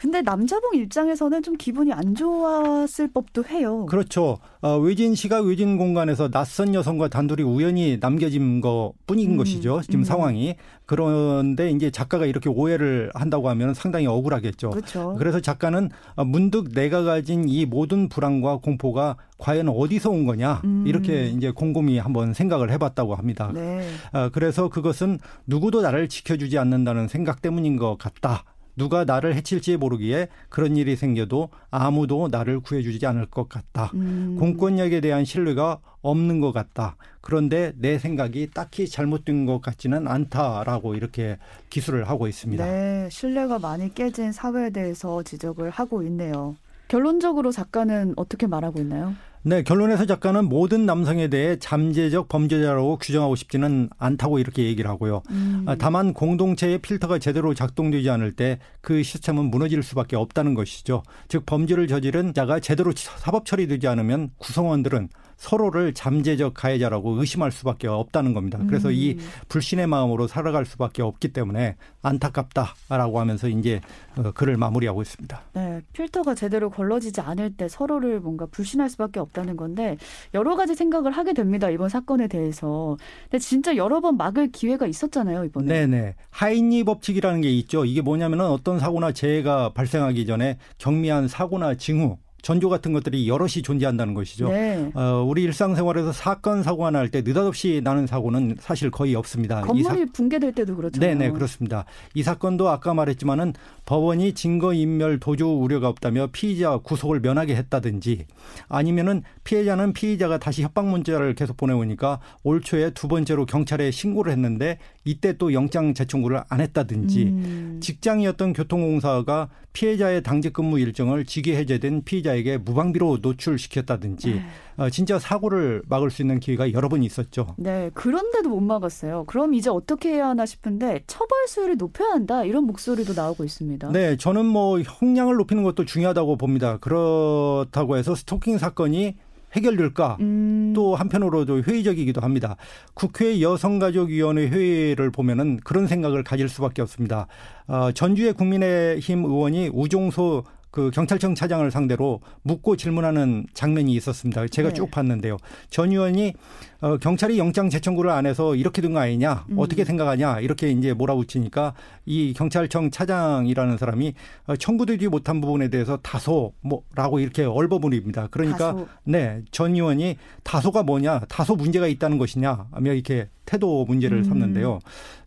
근데 0.00 0.22
남자분 0.22 0.76
입장에서는 0.76 1.42
좀 1.42 1.56
기분이 1.58 1.92
안 1.92 2.14
좋았을 2.14 3.08
법도 3.12 3.44
해요. 3.44 3.84
그렇죠. 3.84 4.38
어, 4.62 4.78
외진 4.78 5.14
시각 5.14 5.44
외진 5.44 5.76
공간에서 5.76 6.30
낯선 6.30 6.74
여성과 6.74 7.08
단둘이 7.08 7.42
우연히 7.42 7.98
남겨진 8.00 8.62
것 8.62 8.94
뿐인 9.06 9.32
음, 9.32 9.36
것이죠. 9.36 9.82
지금 9.82 10.00
음. 10.00 10.04
상황이. 10.04 10.56
그런데 10.86 11.70
이제 11.70 11.90
작가가 11.90 12.24
이렇게 12.24 12.48
오해를 12.48 13.10
한다고 13.14 13.50
하면 13.50 13.74
상당히 13.74 14.06
억울하겠죠. 14.06 14.70
그렇죠. 14.70 15.16
그래서 15.18 15.38
작가는 15.38 15.90
문득 16.26 16.72
내가 16.72 17.02
가진 17.02 17.46
이 17.46 17.66
모든 17.66 18.08
불안과 18.08 18.56
공포가 18.56 19.16
과연 19.36 19.68
어디서 19.68 20.10
온 20.10 20.24
거냐 20.24 20.62
음. 20.64 20.84
이렇게 20.86 21.26
이제 21.26 21.50
곰곰이 21.50 21.98
한번 21.98 22.32
생각을 22.32 22.70
해봤다고 22.72 23.16
합니다. 23.16 23.50
네. 23.52 23.86
어, 24.14 24.30
그래서 24.32 24.70
그것은 24.70 25.18
누구도 25.46 25.82
나를 25.82 26.08
지켜주지 26.08 26.56
않는다는 26.56 27.06
생각 27.06 27.42
때문인 27.42 27.76
것 27.76 27.98
같다. 27.98 28.44
누가 28.76 29.04
나를 29.04 29.34
해칠지 29.34 29.76
모르기에 29.76 30.28
그런 30.48 30.76
일이 30.76 30.96
생겨도 30.96 31.50
아무도 31.70 32.28
나를 32.30 32.60
구해주지 32.60 33.06
않을 33.06 33.26
것 33.26 33.48
같다. 33.48 33.90
음. 33.94 34.36
공권력에 34.38 35.00
대한 35.00 35.24
신뢰가 35.24 35.80
없는 36.02 36.40
것 36.40 36.52
같다. 36.52 36.96
그런데 37.20 37.72
내 37.76 37.98
생각이 37.98 38.50
딱히 38.54 38.88
잘못된 38.88 39.44
것 39.44 39.60
같지는 39.60 40.08
않다라고 40.08 40.94
이렇게 40.94 41.38
기술을 41.68 42.08
하고 42.08 42.26
있습니다. 42.26 42.64
네, 42.64 43.08
신뢰가 43.10 43.58
많이 43.58 43.94
깨진 43.94 44.32
사회에 44.32 44.70
대해서 44.70 45.22
지적을 45.22 45.70
하고 45.70 46.02
있네요. 46.04 46.56
결론적으로 46.88 47.52
작가는 47.52 48.14
어떻게 48.16 48.46
말하고 48.46 48.80
있나요? 48.80 49.14
네, 49.42 49.62
결론에서 49.62 50.04
작가는 50.04 50.44
모든 50.44 50.84
남성에 50.84 51.28
대해 51.28 51.56
잠재적 51.58 52.28
범죄자라고 52.28 52.98
규정하고 52.98 53.36
싶지는 53.36 53.88
않다고 53.96 54.38
이렇게 54.38 54.64
얘기를 54.64 54.90
하고요. 54.90 55.22
음. 55.30 55.64
아, 55.66 55.76
다만 55.76 56.12
공동체의 56.12 56.78
필터가 56.78 57.18
제대로 57.18 57.54
작동되지 57.54 58.10
않을 58.10 58.32
때 58.32 58.58
그 58.80 59.02
시스템은 59.02 59.50
무너질 59.50 59.82
수밖에 59.82 60.16
없다는 60.16 60.54
것이죠. 60.54 61.02
즉 61.28 61.44
범죄를 61.46 61.86
저지른 61.86 62.32
자가 62.34 62.60
제대로 62.60 62.92
사법 62.94 63.44
처리되지 63.44 63.86
않으면 63.88 64.30
구성원들은 64.38 65.08
서로를 65.40 65.94
잠재적 65.94 66.52
가해자라고 66.52 67.12
의심할 67.12 67.50
수밖에 67.50 67.88
없다는 67.88 68.34
겁니다. 68.34 68.58
그래서 68.68 68.88
음. 68.88 68.94
이 68.94 69.16
불신의 69.48 69.86
마음으로 69.86 70.26
살아갈 70.26 70.66
수밖에 70.66 71.00
없기 71.00 71.28
때문에 71.28 71.76
안타깝다라고 72.02 73.18
하면서 73.18 73.48
이제 73.48 73.80
어, 74.18 74.32
글을 74.32 74.58
마무리하고 74.58 75.00
있습니다. 75.00 75.40
네, 75.54 75.80
필터가 75.94 76.34
제대로 76.34 76.68
걸러지지 76.68 77.22
않을 77.22 77.56
때 77.56 77.68
서로를 77.68 78.20
뭔가 78.20 78.44
불신할 78.44 78.90
수밖에 78.90 79.18
없다는 79.18 79.56
건데 79.56 79.96
여러 80.34 80.56
가지 80.56 80.74
생각을 80.74 81.10
하게 81.12 81.32
됩니다. 81.32 81.70
이번 81.70 81.88
사건에 81.88 82.28
대해서. 82.28 82.98
근데 83.30 83.38
진짜 83.38 83.76
여러 83.76 84.02
번 84.02 84.18
막을 84.18 84.52
기회가 84.52 84.86
있었잖아요, 84.86 85.46
이번에. 85.46 85.66
네, 85.66 85.86
네. 85.86 86.14
하인리 86.28 86.84
법칙이라는 86.84 87.40
게 87.40 87.50
있죠. 87.60 87.86
이게 87.86 88.02
뭐냐면은 88.02 88.44
어떤 88.44 88.78
사고나 88.78 89.12
재해가 89.12 89.72
발생하기 89.72 90.26
전에 90.26 90.58
경미한 90.76 91.28
사고나 91.28 91.76
징후 91.76 92.18
전조 92.42 92.68
같은 92.68 92.92
것들이 92.92 93.28
여럿이 93.28 93.62
존재한다는 93.62 94.14
것이죠. 94.14 94.48
네. 94.48 94.90
어, 94.94 95.24
우리 95.26 95.42
일상생활에서 95.42 96.12
사건 96.12 96.62
사고가 96.62 96.90
날때 96.90 97.22
느닷없이 97.22 97.80
나는 97.82 98.06
사고는 98.06 98.56
사실 98.60 98.90
거의 98.90 99.14
없습니다. 99.14 99.60
건물이 99.62 100.06
사... 100.06 100.12
붕괴될 100.12 100.52
때도 100.52 100.76
그렇잖아요. 100.76 101.18
네네 101.18 101.30
그렇습니다. 101.32 101.84
이 102.14 102.22
사건도 102.22 102.68
아까 102.68 102.94
말했지만은 102.94 103.54
법원이 103.86 104.34
증거 104.34 104.72
인멸 104.72 105.20
도주 105.20 105.46
우려가 105.46 105.88
없다며 105.88 106.28
피의자 106.32 106.78
구속을 106.78 107.20
면하게 107.20 107.56
했다든지 107.56 108.26
아니면은 108.68 109.22
피해자는 109.44 109.92
피의자가 109.92 110.38
다시 110.38 110.62
협박 110.62 110.88
문자를 110.88 111.34
계속 111.34 111.56
보내오니까 111.56 112.20
올 112.42 112.60
초에 112.60 112.90
두 112.90 113.08
번째로 113.08 113.46
경찰에 113.46 113.90
신고를 113.90 114.32
했는데 114.32 114.78
이때 115.04 115.36
또 115.38 115.52
영장 115.52 115.94
재청구를 115.94 116.42
안 116.48 116.60
했다든지 116.60 117.22
음. 117.22 117.80
직장이었던 117.82 118.52
교통공사가 118.52 119.48
피해자의 119.72 120.22
당직 120.22 120.52
근무 120.52 120.78
일정을 120.78 121.24
직위 121.24 121.54
해제된 121.54 122.04
피의자에게 122.04 122.58
무방비로 122.58 123.18
노출시켰다든지 123.22 124.34
네. 124.34 124.42
어, 124.76 124.90
진짜 124.90 125.18
사고를 125.18 125.82
막을 125.88 126.10
수 126.10 126.22
있는 126.22 126.38
기회가 126.38 126.72
여러 126.72 126.88
번 126.88 127.02
있었죠. 127.02 127.54
네, 127.56 127.90
그런데도 127.94 128.50
못 128.50 128.60
막았어요. 128.60 129.24
그럼 129.26 129.54
이제 129.54 129.70
어떻게 129.70 130.10
해야 130.14 130.28
하나 130.28 130.44
싶은데 130.44 131.02
처벌 131.06 131.46
수위를 131.48 131.76
높여야 131.78 132.10
한다 132.10 132.44
이런 132.44 132.64
목소리도 132.64 133.14
나오고 133.14 133.44
있습니다. 133.44 133.92
네, 133.92 134.16
저는 134.16 134.44
뭐 134.44 134.80
형량을 134.80 135.36
높이는 135.36 135.62
것도 135.62 135.84
중요하다고 135.86 136.36
봅니다. 136.36 136.76
그렇다고 136.78 137.96
해서 137.96 138.14
스토킹 138.14 138.58
사건이 138.58 139.16
해결될까? 139.52 140.18
음. 140.20 140.59
또 140.72 140.94
한편으로도 140.94 141.62
회의적이기도 141.62 142.20
합니다. 142.20 142.56
국회 142.94 143.40
여성가족위원회 143.40 144.48
회의를 144.48 145.10
보면은 145.10 145.58
그런 145.64 145.86
생각을 145.86 146.24
가질 146.24 146.48
수밖에 146.48 146.82
없습니다. 146.82 147.26
어, 147.66 147.92
전주의 147.92 148.32
국민의힘 148.32 149.24
의원이 149.24 149.70
우종소 149.72 150.44
그 150.70 150.90
경찰청 150.92 151.34
차장을 151.34 151.68
상대로 151.70 152.20
묻고 152.42 152.76
질문하는 152.76 153.46
장면이 153.54 153.92
있었습니다. 153.94 154.46
제가 154.48 154.68
네. 154.68 154.74
쭉 154.74 154.90
봤는데요. 154.90 155.36
전 155.68 155.90
의원이 155.90 156.34
어, 156.80 156.96
경찰이 156.96 157.38
영장 157.38 157.68
재청구를 157.68 158.10
안 158.10 158.24
해서 158.26 158.54
이렇게 158.54 158.80
된 158.80 158.90
거 158.90 159.00
아니냐? 159.00 159.44
음. 159.50 159.58
어떻게 159.58 159.84
생각하냐? 159.84 160.40
이렇게 160.40 160.70
이제 160.70 160.92
몰아붙이니까 160.92 161.74
이 162.06 162.32
경찰청 162.34 162.90
차장이라는 162.90 163.76
사람이 163.78 164.14
어, 164.46 164.56
청구되지 164.56 165.08
못한 165.08 165.40
부분에 165.40 165.68
대해서 165.68 165.96
다소 166.02 166.54
뭐라고 166.60 167.20
이렇게 167.20 167.44
얼버무립니다. 167.44 168.28
그러니까 168.30 168.72
다소. 168.72 168.88
네, 169.04 169.42
전 169.50 169.74
의원이 169.74 170.16
다소가 170.42 170.82
뭐냐? 170.82 171.20
다소 171.28 171.56
문제가 171.56 171.86
있다는 171.86 172.18
것이냐? 172.18 172.66
하며 172.72 172.92
이렇게 172.92 173.28
태도 173.44 173.84
문제를 173.84 174.18
음. 174.18 174.24
삼는데요. 174.24 174.78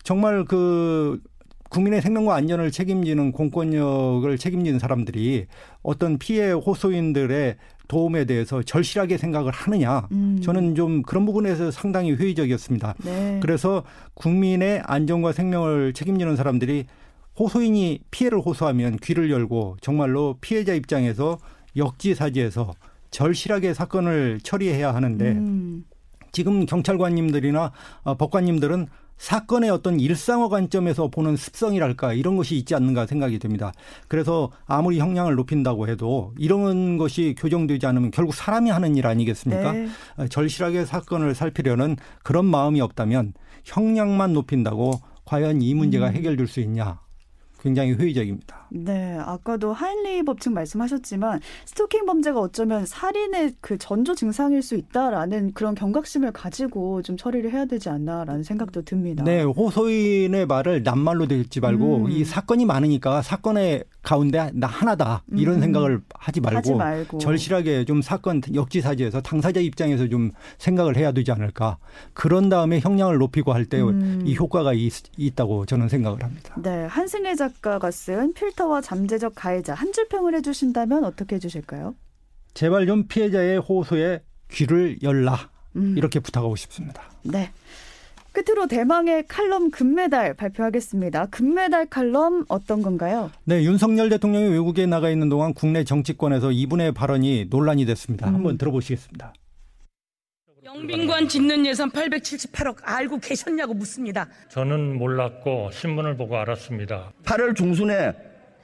정말 0.03 0.45
그 0.45 1.19
국민의 1.74 2.03
생명과 2.03 2.36
안전을 2.36 2.72
책임지는 2.72 3.32
공권력을 3.32 4.38
책임지는 4.38 4.77
사람들이 4.77 5.48
어떤 5.82 6.20
피해 6.20 6.51
호소인들의 6.51 7.56
도움에 7.88 8.25
대해서 8.25 8.62
절실하게 8.62 9.18
생각을 9.18 9.51
하느냐. 9.51 10.08
음. 10.12 10.39
저는 10.42 10.75
좀 10.75 11.01
그런 11.01 11.25
부분에서 11.25 11.72
상당히 11.72 12.13
회의적이었습니다. 12.13 12.94
네. 13.03 13.39
그래서 13.42 13.84
국민의 14.13 14.84
안전과 14.86 15.32
생명을 15.34 15.94
책임지는 15.94 16.36
사람들이 16.36 16.86
호소인이 17.39 18.01
피해를 18.12 18.39
호소하면 18.39 18.98
귀를 18.98 19.32
열고 19.32 19.77
정말로 19.82 20.38
피해자 20.42 20.75
입장에서 20.75 21.39
역지사지해서 21.75 22.72
절실하게 23.10 23.74
사건을 23.74 24.39
처리해야 24.44 24.94
하는데 24.94 25.32
음. 25.32 25.86
지금 26.32 26.65
경찰관님들이나 26.68 27.72
어, 28.03 28.18
법관님들은 28.18 28.88
사건의 29.24 29.70
어떤 29.70 30.01
일상어 30.01 30.50
관점에서 30.50 31.08
보는 31.08 31.38
습성이랄까 31.38 32.12
이런 32.12 32.36
것이 32.36 32.58
있지 32.58 32.75
않는가 32.75 33.06
생각이 33.06 33.39
듭니다. 33.39 33.72
그래서 34.10 34.51
아무리 34.65 35.00
형량을 35.00 35.36
높인다고 35.36 35.88
해도 35.88 36.34
이런 36.38 36.98
것이 36.98 37.34
교정되지 37.38 37.86
않으면 37.86 38.12
결국 38.12 38.36
사람이 38.36 38.70
하는 38.70 38.98
일 38.98 39.08
아니겠습니까? 39.08 39.72
네. 39.72 39.88
어, 40.18 40.27
절실하게 40.27 40.84
사건을 40.84 41.36
살피려는 41.36 41.96
그런 42.22 42.44
마음이 42.44 42.82
없다면 42.82 43.32
형량만 43.63 44.34
높인다고 44.34 45.00
과연 45.24 45.62
이 45.62 45.74
문제가 45.74 46.10
음. 46.10 46.15
해결될 46.15 46.48
수 46.48 46.60
있냐? 46.60 47.00
굉장히 47.62 47.94
회의적입니다. 47.94 48.62
네, 48.75 49.18
아까도 49.20 49.72
하인리 49.72 50.24
법칙 50.24 50.51
말씀하셨지만 50.51 51.42
스토킹 51.65 52.08
범죄가 52.08 52.39
어쩌면 52.39 52.88
살인의 52.88 53.53
그 53.62 53.77
전조 53.77 54.15
증상일 54.15 54.63
수 54.63 54.75
있다라는 54.75 55.51
그런 55.53 55.75
경각심을 55.75 56.32
가지고 56.32 57.03
좀 57.03 57.15
처리를 57.15 57.53
해야 57.53 57.65
되지 57.65 57.89
않나라는 57.89 58.42
생각도 58.42 58.82
듭니다. 58.82 59.24
네, 59.24 59.44
호소인의 59.44 60.48
말을 60.48 60.82
낱말로 60.82 61.27
듣지 61.27 61.60
말고 61.60 62.06
음. 62.06 62.10
이 62.10 62.25
사건이 62.25 62.65
많으니까 62.65 63.22
사건의 63.22 63.84
가운데 64.01 64.50
나 64.53 64.65
하나다 64.65 65.24
이런 65.32 65.56
음. 65.56 65.62
생각을 65.62 66.01
하지 66.15 66.42
말고, 66.42 66.58
하지 66.58 66.74
말고, 66.74 67.18
절실하게 67.20 67.86
좀 67.86 68.01
사건 68.01 68.42
역지사지에서 68.53 69.22
당사자 69.22 69.60
입장에서 69.60 70.08
좀 70.08 70.32
생각을 70.58 70.98
해야 70.98 71.12
되지 71.12 71.32
않을까. 71.32 71.77
그런 72.13 72.50
다음에 72.50 72.80
형량을 72.80 73.20
높이고 73.20 73.53
할 73.53 73.65
때이 73.65 73.82
음. 73.84 74.25
효과가 74.38 74.74
있, 74.74 74.92
있다고 75.15 75.68
저는 75.68 75.89
생각을 75.89 76.24
합니다. 76.24 76.56
네, 76.58 76.86
한승혜 76.86 77.36
작가가 77.36 77.92
쓴 77.92 78.34
필터 78.34 78.62
와 78.67 78.82
잠재적 78.82 79.34
가해자 79.36 79.74
한 79.74 79.91
줄 79.93 80.08
평을 80.08 80.36
해주신다면 80.36 81.03
어떻게 81.03 81.36
해주실까요? 81.36 81.96
제발 82.53 82.86
좀 82.88 83.08
피해자의 83.08 83.60
호소에 83.60 84.22
귀를 84.51 84.98
열라 85.03 85.50
음. 85.75 85.96
이렇게 85.98 86.20
부탁하고 86.20 86.55
싶습니다. 86.55 87.03
네. 87.24 87.51
끝으로 88.32 88.65
대망의 88.67 89.27
칼럼 89.27 89.70
금메달 89.70 90.34
발표하겠습니다. 90.34 91.27
금메달 91.27 91.86
칼럼 91.88 92.46
어떤 92.48 92.82
건가요? 92.82 93.29
네, 93.43 93.63
윤석열 93.63 94.10
대통령이 94.10 94.48
외국에 94.50 94.88
나가 94.88 95.12
있는 95.12 95.29
동안 95.29 95.53
국내 95.53 95.84
정치권에서 95.84 96.51
이분의 96.51 96.93
발언이 96.93 97.48
논란이 97.51 97.86
됐습니다. 97.86 98.29
음. 98.29 98.36
한번 98.36 98.58
들어보시겠습니다. 98.58 99.34
영빈관 100.65 101.27
짓는 101.27 101.65
예산 101.65 101.91
878억 101.91 102.77
알고 102.84 103.20
계셨냐고 103.20 103.74
묻습니다. 103.75 104.27
저는 104.50 104.98
몰랐고 104.98 105.70
신문을 105.72 106.15
보고 106.17 106.38
알았습니다. 106.38 107.12
8월 107.25 107.55
중순에 107.55 108.13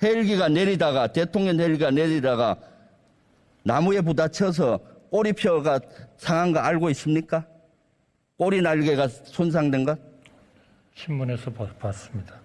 헬기가 0.01 0.47
내리다가 0.47 1.07
대통령 1.07 1.59
헬기가 1.59 1.91
내리다가 1.91 2.57
나무에 3.63 4.01
부딪혀서 4.01 4.79
꼬리표가 5.09 5.79
상한 6.17 6.51
거 6.51 6.59
알고 6.59 6.89
있습니까? 6.91 7.45
꼬리 8.37 8.61
날개가 8.61 9.07
손상된 9.07 9.83
것? 9.83 9.99
신문에서 10.95 11.51
봤습니다. 11.51 12.35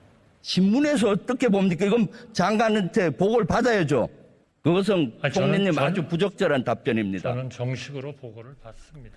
신문에서 0.42 1.10
어떻게 1.10 1.48
봅니까? 1.48 1.84
이건 1.86 2.08
장관한테 2.32 3.10
보고를 3.10 3.46
받아야죠. 3.46 4.08
그것은 4.62 5.12
아니, 5.20 5.32
총리님 5.32 5.78
아주 5.78 6.06
부적절한 6.06 6.64
답변입니다. 6.64 7.30
저는 7.30 7.50
정식으로 7.50 8.12
보고를 8.16 8.54
받습니다. 8.62 9.16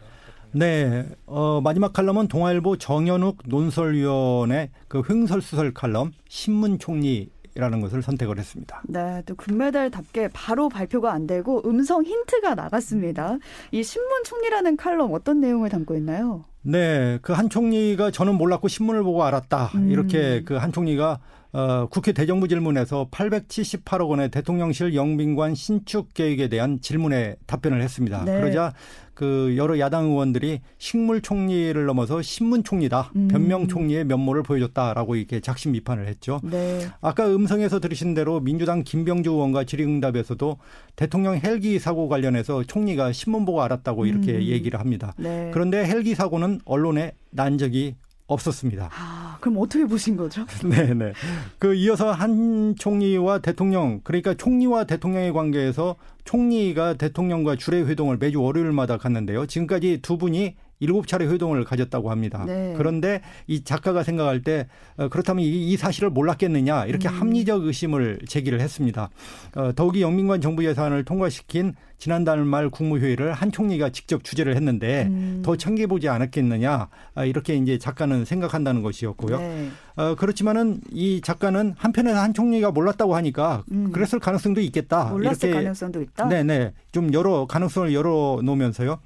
네, 0.51 1.05
어, 1.25 1.61
마지막 1.61 1.93
칼럼은 1.93 2.27
동아일보 2.27 2.77
정현욱 2.77 3.39
논설위원의 3.45 4.69
그 4.87 5.01
횡설수설 5.07 5.73
칼럼 5.73 6.11
신문 6.29 6.79
총리 6.79 7.29
이라는 7.57 7.81
것을 7.81 8.01
선택을 8.03 8.37
했습니다. 8.37 8.81
네, 8.87 9.23
또 9.25 9.35
금메달답게 9.35 10.29
바로 10.31 10.69
발표가 10.69 11.11
안 11.11 11.25
되고 11.27 11.61
음성 11.65 12.03
힌트가 12.03 12.53
나갔습니다. 12.55 13.37
이 13.71 13.83
신문 13.83 14.23
총리라는 14.23 14.77
칼럼 14.77 15.11
어떤 15.13 15.41
내용을 15.41 15.69
담고 15.69 15.95
있나요? 15.95 16.45
네, 16.61 17.17
그 17.21 17.33
한 17.33 17.49
총리가 17.49 18.11
저는 18.11 18.35
몰랐고 18.35 18.67
신문을 18.67 19.01
보고 19.03 19.23
알았다. 19.23 19.71
음. 19.75 19.89
이렇게 19.89 20.43
그 20.43 20.55
한 20.57 20.71
총리가 20.71 21.19
어, 21.53 21.87
국회 21.89 22.11
대정부 22.11 22.47
질문에서 22.47 23.07
878억 23.11 24.09
원의 24.09 24.29
대통령실 24.31 24.95
영빈관 24.95 25.55
신축 25.55 26.13
계획에 26.13 26.49
대한 26.49 26.79
질문에 26.81 27.35
답변을 27.45 27.81
했습니다. 27.81 28.23
네. 28.25 28.39
그러자 28.39 28.73
그 29.17 29.55
여러 29.57 29.79
야당 29.79 30.05
의원들이 30.11 30.61
식물 30.77 31.21
총리를 31.21 31.83
넘어서 31.87 32.21
신문 32.21 32.63
총리다. 32.63 33.11
음. 33.15 33.27
변명 33.27 33.67
총리의 33.67 34.05
면모를 34.05 34.43
보여줬다라고 34.43 35.15
이렇게 35.15 35.39
작심 35.39 35.71
비판을 35.71 36.07
했죠. 36.07 36.39
네. 36.43 36.87
아까 37.01 37.25
음성에서 37.27 37.79
들으신 37.79 38.13
대로 38.13 38.39
민주당 38.39 38.83
김병주 38.83 39.31
의원과 39.31 39.63
질의응답에서도 39.63 40.59
대통령 40.95 41.35
헬기 41.35 41.79
사고 41.79 42.07
관련해서 42.07 42.63
총리가 42.65 43.11
신문 43.11 43.45
보고 43.45 43.63
알았다고 43.63 44.05
이렇게 44.05 44.35
음. 44.35 44.41
얘기를 44.43 44.79
합니다. 44.79 45.15
네. 45.17 45.49
그런데 45.51 45.83
헬기 45.83 46.13
사고는 46.13 46.59
언론에 46.65 47.13
난 47.31 47.57
적이 47.57 47.95
없었습니다. 48.27 48.89
아, 48.93 49.16
그럼 49.39 49.57
어떻게 49.59 49.85
보신 49.85 50.17
거죠? 50.17 50.45
네, 50.65 50.93
네. 50.93 51.13
그 51.59 51.73
이어서 51.75 52.11
한 52.11 52.75
총리와 52.77 53.39
대통령, 53.39 54.01
그러니까 54.03 54.33
총리와 54.33 54.85
대통령의 54.85 55.33
관계에서 55.33 55.95
총리가 56.23 56.95
대통령과 56.95 57.55
주례 57.55 57.81
회동을 57.81 58.17
매주 58.17 58.41
월요일마다 58.41 58.97
갔는데요. 58.97 59.45
지금까지 59.45 59.99
두 60.01 60.17
분이 60.17 60.55
일곱 60.79 61.07
차례 61.07 61.25
회동을 61.25 61.63
가졌다고 61.63 62.11
합니다. 62.11 62.43
네. 62.45 62.73
그런데 62.77 63.21
이 63.47 63.63
작가가 63.63 64.03
생각할 64.03 64.41
때 64.41 64.67
어, 64.97 65.09
그렇다면 65.09 65.43
이, 65.43 65.71
이 65.71 65.77
사실을 65.77 66.09
몰랐겠느냐 66.09 66.85
이렇게 66.85 67.09
음. 67.09 67.13
합리적 67.21 67.63
의심을 67.63 68.19
제기를 68.27 68.59
했습니다. 68.59 69.09
어, 69.55 69.71
더욱이 69.75 70.01
영민관 70.01 70.41
정부 70.41 70.65
예산을 70.65 71.03
통과시킨 71.03 71.73
지난달 71.97 72.45
말 72.45 72.69
국무회의를 72.69 73.33
한 73.33 73.51
총리가 73.51 73.89
직접 73.89 74.23
주재를 74.23 74.55
했는데 74.55 75.07
음. 75.09 75.41
더 75.43 75.55
챙겨보지 75.55 76.09
않았겠느냐 76.09 76.89
아, 77.15 77.25
이렇게 77.25 77.55
이제 77.55 77.79
작가는 77.79 78.23
생각한다는 78.23 78.83
것이었고요. 78.83 79.39
네. 79.39 79.69
어, 79.95 80.13
그렇지만은 80.15 80.81
이 80.91 81.21
작가는 81.21 81.73
한편에서 81.75 82.19
한 82.19 82.35
총리가 82.35 82.69
몰랐다고 82.71 83.15
하니까 83.15 83.63
음. 83.71 83.91
그랬을 83.91 84.19
가능성도 84.19 84.61
있겠다. 84.61 85.05
몰랐을 85.05 85.37
이렇게 85.39 85.51
가능성도 85.51 86.01
있다. 86.03 86.27
네네 86.27 86.73
좀 86.91 87.11
여러 87.13 87.47
가능성을 87.47 87.91
열어 87.95 88.41
놓으면서요. 88.43 88.99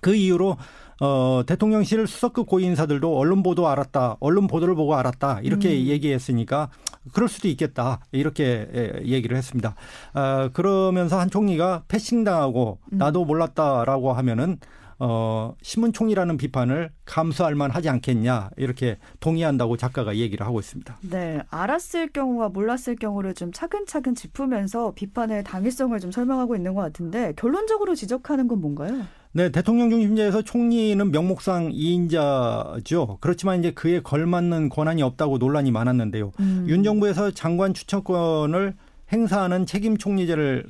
그 0.00 0.14
이후로 0.14 0.56
어, 1.00 1.42
대통령실 1.46 2.06
수석급 2.06 2.46
고위 2.46 2.64
인사들도 2.64 3.18
언론 3.18 3.42
보도 3.42 3.68
알았다, 3.68 4.16
언론 4.20 4.46
보도를 4.46 4.74
보고 4.74 4.94
알았다 4.94 5.40
이렇게 5.42 5.68
음. 5.68 5.86
얘기했으니까 5.86 6.70
그럴 7.12 7.28
수도 7.28 7.48
있겠다 7.48 8.00
이렇게 8.12 8.68
예, 8.74 9.02
얘기를 9.04 9.36
했습니다. 9.36 9.74
어, 10.14 10.48
그러면서 10.52 11.18
한 11.18 11.30
총리가 11.30 11.84
패싱당하고 11.88 12.78
음. 12.92 12.98
나도 12.98 13.24
몰랐다라고 13.24 14.12
하면은 14.12 14.58
어, 14.98 15.54
신문총리라는 15.60 16.36
비판을 16.36 16.90
감수할 17.04 17.54
만하지 17.54 17.88
않겠냐 17.88 18.50
이렇게 18.56 18.98
동의한다고 19.20 19.76
작가가 19.76 20.16
얘기를 20.16 20.46
하고 20.46 20.58
있습니다. 20.60 20.98
네, 21.10 21.40
알았을 21.50 22.08
경우와 22.12 22.48
몰랐을 22.48 22.96
경우를 22.98 23.34
좀 23.34 23.52
차근차근 23.52 24.14
짚으면서 24.14 24.92
비판의 24.94 25.44
당위성을 25.44 25.98
좀 26.00 26.10
설명하고 26.10 26.56
있는 26.56 26.74
것 26.74 26.80
같은데 26.80 27.34
결론적으로 27.36 27.94
지적하는 27.94 28.48
건 28.48 28.60
뭔가요? 28.60 29.06
네, 29.32 29.50
대통령 29.50 29.90
중심제에서 29.90 30.40
총리는 30.40 31.10
명목상 31.10 31.70
2인자죠. 31.70 33.18
그렇지만 33.20 33.58
이제 33.58 33.70
그에 33.70 34.00
걸맞는 34.00 34.70
권한이 34.70 35.02
없다고 35.02 35.36
논란이 35.36 35.70
많았는데요. 35.72 36.32
음. 36.40 36.64
윤 36.68 36.82
정부에서 36.82 37.32
장관 37.32 37.74
추천권을 37.74 38.74
행사하는 39.12 39.66
책임 39.66 39.98
총리제를 39.98 40.64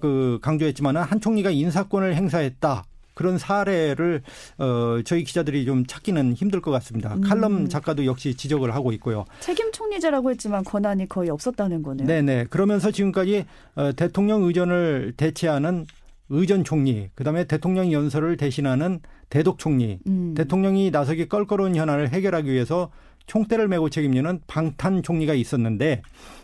그 0.00 0.38
강조했지만은 0.40 1.02
한 1.02 1.20
총리가 1.20 1.50
인사권을 1.50 2.14
행사했다. 2.14 2.84
그런 3.18 3.36
사례를 3.36 4.22
어 4.58 5.00
저희 5.04 5.24
기자들이 5.24 5.64
좀 5.64 5.84
찾기는 5.84 6.34
힘들 6.34 6.60
것 6.60 6.70
같습니다. 6.70 7.16
음. 7.16 7.20
칼럼 7.20 7.68
작가도 7.68 8.06
역시 8.06 8.36
지적을 8.36 8.76
하고 8.76 8.92
있고요. 8.92 9.24
책임 9.40 9.72
총리제라고 9.72 10.30
했지만 10.30 10.62
권한이 10.62 11.08
거의 11.08 11.28
없었다는 11.28 11.82
거네요. 11.82 12.06
네네. 12.06 12.44
그러면서 12.44 12.92
지금까지 12.92 13.44
어 13.74 13.90
대통령 13.90 14.44
의전을 14.44 15.14
대체하는 15.16 15.86
의전 16.28 16.62
총리, 16.62 17.10
그다음에 17.16 17.42
대통령 17.42 17.90
연설을 17.90 18.36
대신하는 18.36 19.00
대독 19.30 19.58
총리, 19.58 19.98
음. 20.06 20.34
대통령이 20.36 20.92
나서기 20.92 21.28
껄끄러운 21.28 21.74
현안을 21.74 22.10
해결하기 22.10 22.48
위해서 22.48 22.92
총대를 23.26 23.66
메고 23.66 23.90
책임지는 23.90 24.42
방탄 24.46 25.02
총리가 25.02 25.34
있었는데 25.34 26.02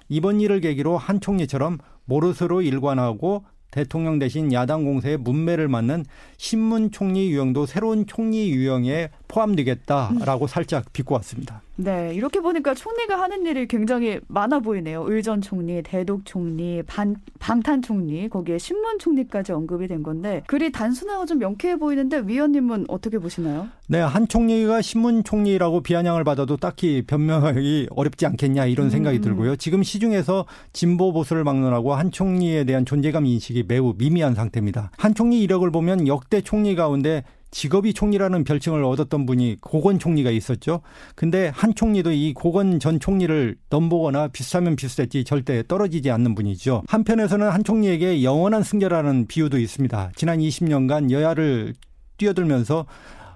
이번 0.09 0.41
일을 0.41 0.61
계기로 0.61 0.99
한 0.99 1.21
총리처럼 1.21 1.79
모르스로 2.05 2.63
일관하고 2.63 3.45
대통령 3.75 4.21
대신 4.21 4.53
야당 4.53 4.85
공세에 4.85 5.17
문매를 5.17 5.67
맞는 5.67 6.05
신문 6.37 6.93
총리 6.93 7.29
유형도 7.33 7.67
새로운 7.67 8.07
총리 8.07 8.49
유형에 8.53 9.11
포함되겠다라고 9.35 10.47
살짝 10.47 10.93
비꼬 10.93 11.17
왔습니다. 11.17 11.63
네, 11.77 12.13
이렇게 12.15 12.39
보니까 12.39 12.73
총리가 12.73 13.19
하는 13.21 13.47
일이 13.47 13.67
굉장히 13.67 14.21
많아 14.29 14.61
보이네요. 14.61 15.05
의전 15.09 15.41
총리, 15.41 15.83
대독 15.83 16.25
총리, 16.25 16.83
반, 16.87 17.17
방탄 17.41 17.83
총리, 17.83 18.29
거기에 18.29 18.59
신문 18.59 19.01
총리까지 19.01 19.51
언급이 19.51 19.89
된 19.89 20.05
건데 20.05 20.45
글이 20.47 20.71
단순하고 20.71 21.27
좀 21.27 21.41
명쾌해 21.41 21.77
보이는데 21.79 22.23
위원님은 22.27 22.87
어떻게 22.89 23.19
보시나요? 23.19 23.67
네, 23.89 23.99
한 24.01 24.29
총리가 24.29 24.83
신문 24.83 25.25
총리라고 25.25 25.81
비아냥을 25.81 26.23
받아도 26.23 26.57
딱히 26.57 27.03
변명하기 27.05 27.89
어렵지 27.91 28.25
않겠냐 28.27 28.67
이런 28.67 28.89
생각이 28.89 29.19
음. 29.19 29.23
들고요. 29.23 29.57
지금 29.57 29.83
시중에서 29.83 30.47
진보 30.73 31.13
보수를 31.13 31.43
막론하고 31.43 31.95
한 31.95 32.13
총리에 32.13 32.65
대한 32.65 32.87
존재감 32.87 33.27
인식이 33.27 33.65
매우 33.67 33.95
미미한 33.99 34.35
상태입니다. 34.37 34.93
한 34.97 35.15
총리 35.15 35.43
이력을 35.43 35.69
보면 35.73 36.07
역대 36.07 36.41
총리 36.41 36.77
가운데 36.77 37.25
직업이 37.55 37.95
총리라는 37.95 38.43
별칭을 38.43 38.83
얻었던 38.83 39.27
분이 39.27 39.59
고건 39.61 40.01
총리가 40.01 40.31
있었죠. 40.31 40.81
근데 41.15 41.53
한 41.55 41.73
총리도 41.73 42.11
이 42.11 42.35
고건 42.35 42.81
전 42.81 42.99
총리를 42.99 43.57
넘보거나 43.71 44.29
비슷하면 44.29 44.75
비슷했지 44.75 45.23
절대 45.23 45.63
떨어지지 45.67 46.11
않는 46.11 46.35
분이죠. 46.35 46.83
한편에서는 46.89 47.49
한 47.49 47.63
총리에게 47.63 48.25
영원한 48.25 48.65
승자라는 48.65 49.29
비유도 49.29 49.59
있습니다. 49.61 50.11
지난 50.17 50.41
20년간 50.41 51.13
여야를 51.13 51.75
뛰어들면서 52.17 52.87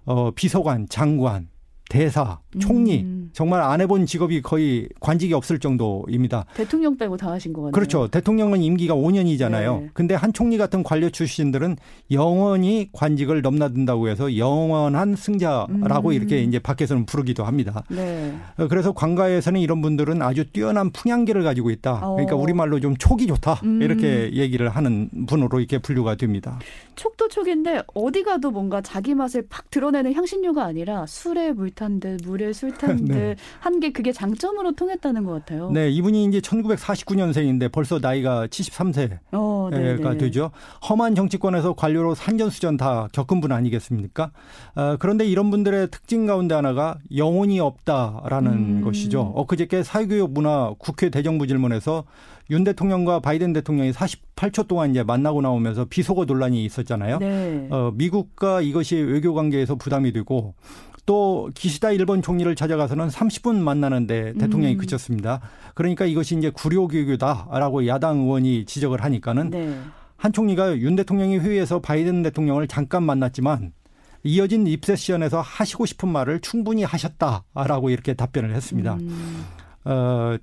어 0.04 0.30
비서관, 0.32 0.88
장관, 0.88 1.48
대사, 1.88 2.40
총리 2.58 3.02
음. 3.02 3.30
정말 3.32 3.62
안 3.62 3.80
해본 3.80 4.06
직업이 4.06 4.42
거의 4.42 4.88
관직이 5.00 5.32
없을 5.32 5.58
정도입니다. 5.58 6.44
대통령 6.54 6.96
빼고 6.96 7.16
다 7.16 7.30
하신 7.30 7.52
거 7.52 7.62
같아요. 7.62 7.72
그렇죠. 7.72 8.08
대통령은 8.08 8.62
임기가 8.62 8.94
5년이잖아요. 8.94 9.80
네. 9.80 9.90
근데 9.92 10.14
한 10.14 10.32
총리 10.32 10.58
같은 10.58 10.82
관료 10.82 11.10
출신들은 11.10 11.76
영원히 12.10 12.88
관직을 12.92 13.42
넘나든다고 13.42 14.08
해서 14.08 14.36
영원한 14.36 15.14
승자라고 15.14 16.08
음. 16.08 16.12
이렇게 16.12 16.42
이제 16.42 16.58
밖에서는 16.58 17.06
부르기도 17.06 17.44
합니다. 17.44 17.84
네. 17.88 18.34
어, 18.56 18.66
그래서 18.66 18.92
관가에서는 18.92 19.60
이런 19.60 19.80
분들은 19.80 20.20
아주 20.22 20.44
뛰어난 20.50 20.90
풍향기를 20.90 21.44
가지고 21.44 21.70
있다. 21.70 22.00
그러니까 22.00 22.34
어. 22.34 22.38
우리 22.38 22.52
말로 22.54 22.80
좀 22.80 22.96
촉이 22.96 23.26
좋다. 23.26 23.60
음. 23.64 23.82
이렇게 23.82 24.32
얘기를 24.32 24.68
하는 24.68 25.08
분으로 25.26 25.60
이렇게 25.60 25.78
분류가 25.78 26.16
됩니다. 26.16 26.58
촉도 26.96 27.28
촉인데 27.28 27.82
어디 27.94 28.24
가도 28.24 28.50
뭔가 28.50 28.80
자기 28.80 29.14
맛을 29.14 29.46
팍 29.48 29.70
드러내는 29.70 30.14
향신료가 30.14 30.64
아니라 30.64 31.06
술에 31.06 31.52
물 31.52 31.68
불탄 31.68 32.00
듯 32.00 32.20
물에 32.24 32.47
술탄 32.52 33.04
듯한 33.04 33.80
게 33.80 33.92
그게 33.92 34.12
장점으로 34.12 34.72
통했다는 34.72 35.24
것 35.24 35.32
같아요. 35.32 35.70
네, 35.70 35.90
이분이 35.90 36.24
이제 36.24 36.40
1949년생인데 36.40 37.70
벌써 37.70 37.98
나이가 37.98 38.46
73세가 38.46 39.18
어, 39.32 39.70
되죠. 40.18 40.50
험한 40.88 41.14
정치권에서 41.14 41.74
관료로 41.74 42.14
산전수전 42.14 42.76
다 42.76 43.08
겪은 43.12 43.40
분 43.40 43.52
아니겠습니까? 43.52 44.30
어, 44.74 44.96
그런데 44.98 45.26
이런 45.26 45.50
분들의 45.50 45.90
특징 45.90 46.26
가운데 46.26 46.54
하나가 46.54 46.98
영혼이 47.14 47.60
없다라는 47.60 48.52
음. 48.52 48.80
것이죠. 48.82 49.32
엊그저께 49.34 49.82
사회교육 49.82 50.32
문화 50.32 50.74
국회 50.78 51.10
대정부 51.10 51.46
질문에서 51.46 52.04
윤 52.50 52.64
대통령과 52.64 53.20
바이든 53.20 53.52
대통령이 53.52 53.92
48초 53.92 54.68
동안 54.68 54.90
이제 54.90 55.02
만나고 55.02 55.42
나오면서 55.42 55.84
비속어 55.84 56.24
논란이 56.24 56.64
있었잖아요. 56.64 57.18
네. 57.18 57.68
어, 57.70 57.92
미국과 57.94 58.62
이것이 58.62 58.96
외교 58.96 59.34
관계에서 59.34 59.74
부담이 59.74 60.12
되고 60.12 60.54
또 61.08 61.48
기시다 61.54 61.90
일본 61.90 62.20
총리를 62.20 62.54
찾아가서는 62.54 63.08
30분 63.08 63.56
만나는데 63.56 64.34
대통령이 64.34 64.74
음. 64.74 64.78
그쳤습니다. 64.78 65.40
그러니까 65.74 66.04
이것이 66.04 66.36
이제 66.36 66.50
구려교교다라고 66.50 67.86
야당 67.86 68.18
의원이 68.18 68.66
지적을 68.66 69.02
하니까는 69.02 69.48
네. 69.48 69.80
한 70.18 70.34
총리가 70.34 70.76
윤 70.76 70.96
대통령이 70.96 71.38
회의에서 71.38 71.80
바이든 71.80 72.22
대통령을 72.24 72.68
잠깐 72.68 73.04
만났지만 73.04 73.72
이어진 74.22 74.66
입세시연에서 74.66 75.40
하시고 75.40 75.86
싶은 75.86 76.10
말을 76.10 76.40
충분히 76.40 76.82
하셨다라고 76.84 77.88
이렇게 77.88 78.12
답변을 78.12 78.54
했습니다. 78.54 78.96
음. 78.96 79.46
어, 79.86 80.36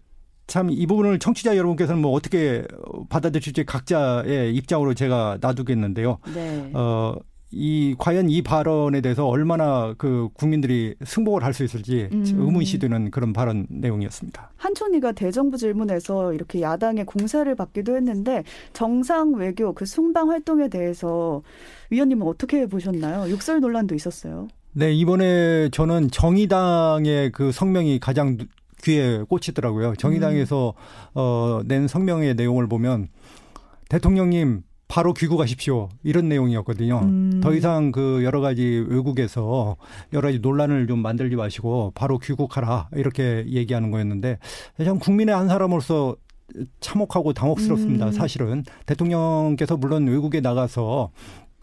참 0.48 0.72
이 0.72 0.88
부분을 0.88 1.20
청취자 1.20 1.58
여러분께서는 1.58 2.02
뭐 2.02 2.12
어떻게 2.14 2.64
받아들일지 3.10 3.66
각자의 3.66 4.56
입장으로 4.56 4.96
제가 4.96 5.38
놔두겠는데요. 5.42 6.18
네. 6.34 6.72
어, 6.74 7.14
이 7.58 7.96
과연 7.98 8.30
이 8.30 8.42
발언에 8.42 9.00
대해서 9.00 9.26
얼마나 9.26 9.96
그 9.98 10.28
국민들이 10.34 10.94
승복을 11.06 11.44
할 11.44 11.56
수 11.56 11.64
있을지 11.64 12.10
음. 12.12 12.26
의문시되는 12.26 13.12
그런 13.12 13.32
발언 13.32 13.66
내용이었습니다. 13.70 14.52
한 14.58 14.76
총리가 14.76 15.14
대정부 15.14 15.56
질문에서 15.56 16.34
이렇게 16.34 16.60
야당의 16.60 17.06
공세를 17.06 17.56
받기도 17.56 17.96
했는데 17.96 18.44
정상 18.74 19.36
외교 19.36 19.72
그 19.72 19.86
순방 19.86 20.32
활동에 20.32 20.68
대해서 20.68 21.42
위원님은 21.92 22.28
어떻게 22.28 22.66
보셨나요? 22.66 23.32
욕설 23.32 23.62
논란도 23.62 23.96
있었어요. 23.96 24.50
네, 24.74 24.94
이번에 24.94 25.70
저는 25.70 26.12
정의당의 26.12 27.32
그 27.32 27.54
성명이 27.54 28.02
가장 28.02 28.38
귀에 28.84 29.24
꽂히더라고요. 29.30 29.96
정의당에서 29.96 30.74
음. 30.76 31.12
어, 31.14 31.62
낸 31.66 31.88
성명의 31.88 32.36
내용을 32.36 32.68
보면 32.68 33.08
대통령님 33.88 34.64
바로 34.88 35.14
귀국하십시오. 35.14 35.90
이런 36.04 36.30
내용이었거든요. 36.30 37.00
음. 37.04 37.40
더 37.42 37.54
이상 37.54 37.92
그 37.92 38.24
여러 38.24 38.40
가지 38.40 38.86
외국에서 38.88 39.78
여러 40.14 40.28
가지 40.28 40.40
논란을 40.40 40.88
좀 40.88 41.00
만들지 41.00 41.36
마시고 41.36 41.92
바로 41.96 42.20
귀국하라. 42.20 42.90
이렇게 42.94 43.46
얘기하는 43.48 43.92
거였는데 43.92 44.38
참 44.84 45.00
국민의 45.00 45.36
한 45.36 45.48
사람으로서 45.48 46.16
참혹하고 46.80 47.34
당혹스럽습니다. 47.34 48.06
음. 48.06 48.12
사실은 48.12 48.64
대통령께서 48.86 49.78
물론 49.78 50.08
외국에 50.08 50.42
나가서 50.42 51.10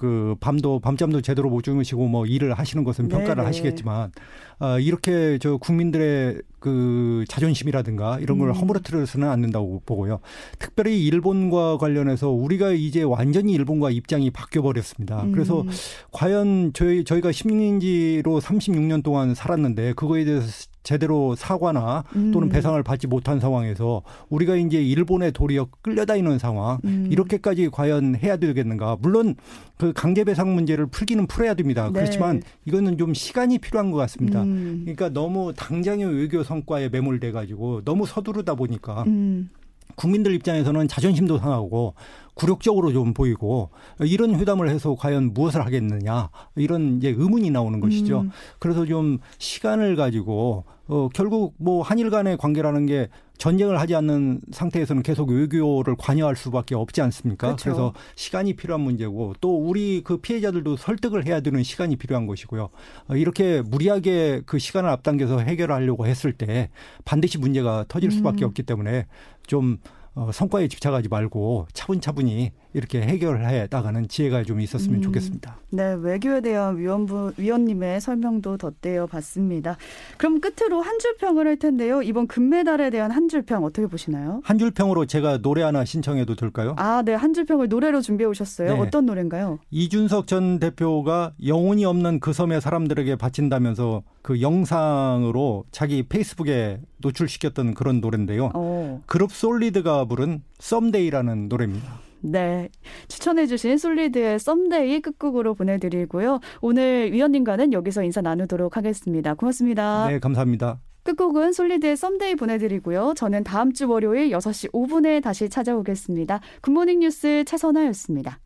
그 0.03 0.35
밤도 0.41 0.81
밤잠도 0.81 1.21
제대로 1.21 1.49
못 1.49 1.63
주무시고 1.63 2.09
뭐 2.09 2.27
일을 2.27 2.55
하시는 2.55 2.83
것은 2.83 3.07
평가를 3.07 3.37
네네. 3.37 3.47
하시겠지만 3.47 4.11
아 4.59 4.77
이렇게 4.81 5.39
저 5.41 5.59
국민들의 5.59 6.43
그 6.59 7.25
자존심이라든가 7.29 8.19
이런 8.19 8.41
걸 8.41 8.49
음. 8.49 8.53
허물어뜨려서는 8.53 9.29
않는다고 9.29 9.83
보고요. 9.87 10.19
특별히 10.59 11.05
일본과 11.05 11.79
관련해서 11.79 12.31
우리가 12.31 12.73
이제 12.73 13.05
완전히 13.05 13.53
일본과 13.53 13.91
입장이 13.91 14.33
바뀌어 14.33 14.63
버렸습니다. 14.63 15.23
음. 15.23 15.31
그래서 15.31 15.65
과연 16.11 16.73
저희 16.75 17.05
저희가 17.05 17.31
식민지로 17.31 18.41
36년 18.41 19.05
동안 19.05 19.37
살았는데 19.37 19.93
그거에 19.93 20.25
대해서 20.25 20.72
제대로 20.83 21.35
사과나 21.35 22.05
또는 22.13 22.43
음. 22.45 22.49
배상을 22.49 22.81
받지 22.83 23.07
못한 23.07 23.41
상황에서 23.41 24.03
우리가 24.29 24.57
이제 24.57 24.83
일본의 24.83 25.33
도리어 25.33 25.69
끌려다니는 25.83 26.39
상황 26.39 26.79
음. 26.85 27.09
이렇게까지 27.11 27.71
과연 27.71 28.17
해야 28.17 28.37
되겠는가? 28.37 28.97
물론 29.01 29.37
그 29.77 29.93
강제 29.93 30.25
배상 30.25 30.55
문제를 30.55 30.87
풀기는 30.87 31.27
풀어야 31.27 31.55
됩니다. 31.55 31.87
네. 31.87 31.93
그렇지만 31.93 32.43
이거는 32.65 32.99
좀 32.99 33.15
시간이 33.15 33.59
필요한 33.59 33.91
것 33.91 33.99
같습니다. 33.99 34.43
음. 34.43 34.81
그러니까 34.85 35.09
너무 35.09 35.53
당장의 35.55 36.07
외교 36.15 36.43
성과에 36.43 36.89
매몰돼 36.89 37.33
가지고 37.33 37.83
너무 37.85 38.07
서두르다 38.07 38.55
보니까 38.55 39.05
음. 39.07 39.51
국민들 39.97 40.35
입장에서는 40.35 40.89
자존심도 40.89 41.39
상하고 41.39 41.95
굴욕적으로 42.35 42.93
좀 42.93 43.13
보이고 43.13 43.71
이런 44.01 44.35
회담을 44.35 44.69
해서 44.71 44.95
과연 44.95 45.35
무엇을 45.35 45.65
하겠느냐 45.65 46.31
이런 46.57 46.97
이제 46.97 47.09
의문이 47.17 47.51
나오는 47.51 47.79
것이죠. 47.81 48.21
음. 48.21 48.31
그래서 48.59 48.87
좀 48.87 49.19
시간을 49.39 49.97
가지고 49.97 50.65
어 50.89 51.09
결국 51.15 51.55
뭐 51.59 51.83
한일 51.83 52.11
간의 52.11 52.39
관계라는 52.39 52.87
게 52.87 53.09
전쟁을 53.43 53.81
하지 53.81 53.97
않는 53.97 54.41
상태에서는 54.53 55.03
계속 55.03 55.31
외교를 55.31 55.97
관여할 55.99 56.37
수밖에 56.37 56.77
없지 56.77 57.03
않습니까? 57.03 57.49
그렇죠. 57.49 57.65
그래서 57.65 57.95
시간이 58.15 58.55
필요한 58.55 58.83
문제고 58.83 59.35
또 59.41 59.59
우리 59.59 60.05
그 60.05 60.19
피해자들도 60.19 60.77
설득을 60.77 61.27
해야 61.27 61.41
되는 61.41 61.61
시간이 61.65 61.97
필요한 61.97 62.29
것이고요. 62.29 62.69
어, 63.09 63.17
이렇게 63.17 63.61
무리하게 63.63 64.43
그 64.47 64.61
시간을 64.61 64.89
앞당겨서 64.91 65.41
해결하려고 65.41 66.07
했을 66.07 66.33
때 66.33 66.71
반드시 67.05 67.37
문제가 67.39 67.85
터질 67.89 68.13
수밖에 68.13 68.45
음. 68.45 68.47
없기 68.47 68.63
때문에 68.63 69.07
좀 69.49 69.79
어, 70.15 70.31
성과에 70.33 70.69
집착하지 70.69 71.09
말고 71.09 71.67
차분차분히 71.73 72.53
이렇게 72.75 73.03
해결해 73.03 73.69
나가는 73.71 74.07
지혜가 74.09 74.45
좀 74.45 74.61
있었으면 74.61 74.97
음, 74.97 75.03
좋겠습니다. 75.03 75.57
네, 75.71 75.95
외교에 75.99 76.41
대한 76.41 76.79
위원부 76.79 77.33
위원님의 77.37 78.01
설명도 78.01 78.57
덧대어 78.57 79.07
봤습니다. 79.07 79.77
그럼 80.17 80.41
끝으로 80.41 80.81
한 80.81 80.99
줄평을 80.99 81.47
할 81.47 81.59
텐데요. 81.59 82.03
이번 82.03 82.27
금메달에 82.27 82.91
대한 82.91 83.11
한 83.11 83.29
줄평 83.29 83.65
어떻게 83.65 83.87
보시나요? 83.87 84.41
한 84.45 84.59
줄평으로 84.59 85.07
제가 85.07 85.39
노래 85.39 85.63
하나 85.63 85.85
신청해도 85.85 86.35
될까요? 86.37 86.75
아, 86.79 87.03
네, 87.05 87.15
한 87.15 87.35
줄평을 87.35 87.69
노래로 87.69 88.01
준비해 88.01 88.29
오셨어요. 88.29 88.75
네. 88.75 88.81
어떤 88.81 89.07
노래인가요? 89.07 89.59
이준석 89.71 90.27
전 90.27 90.59
대표가 90.59 91.33
영혼이 91.45 91.85
없는 91.85 92.21
그 92.21 92.33
섬의 92.33 92.61
사람들에게 92.61 93.17
바친다면서 93.17 94.03
그 94.23 94.41
영상으로 94.41 95.65
자기 95.73 96.05
페이스북에 96.05 96.81
노출시켰던 96.99 97.75
그런 97.75 98.01
노래인데요. 98.01 98.47
오. 98.47 98.51
어. 98.55 99.03
그룹 99.07 99.33
솔리드가 99.33 100.05
부른 100.07 100.43
Someday라는 100.59 101.49
노래입니다. 101.49 102.12
네. 102.23 102.69
추천해주신 103.09 103.79
솔리드의 103.79 104.39
Someday 104.39 105.01
끝곡으로 105.01 105.55
보내드리고요. 105.55 106.41
오늘 106.61 107.13
위원님과는 107.13 107.73
여기서 107.73 108.03
인사 108.03 108.21
나누도록 108.21 108.77
하겠습니다. 108.77 109.35
고맙습니다. 109.35 110.09
네, 110.09 110.19
감사합니다. 110.19 110.81
끝곡은 111.05 111.53
솔리드의 111.53 111.97
Someday 111.97 112.37
보내드리고요. 112.37 113.15
저는 113.17 113.43
다음 113.45 113.73
주 113.73 113.89
월요일 113.89 114.31
6시 114.31 114.73
5분에 114.73 115.23
다시 115.23 115.49
찾아오겠습니다. 115.49 116.41
굿모닝 116.61 117.01
뉴스 117.01 117.45
최선아였습니다. 117.45 118.39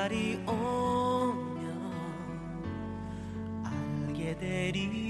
날이 0.00 0.36
오면 0.46 1.92
알게 3.62 4.34
되리 4.38 5.09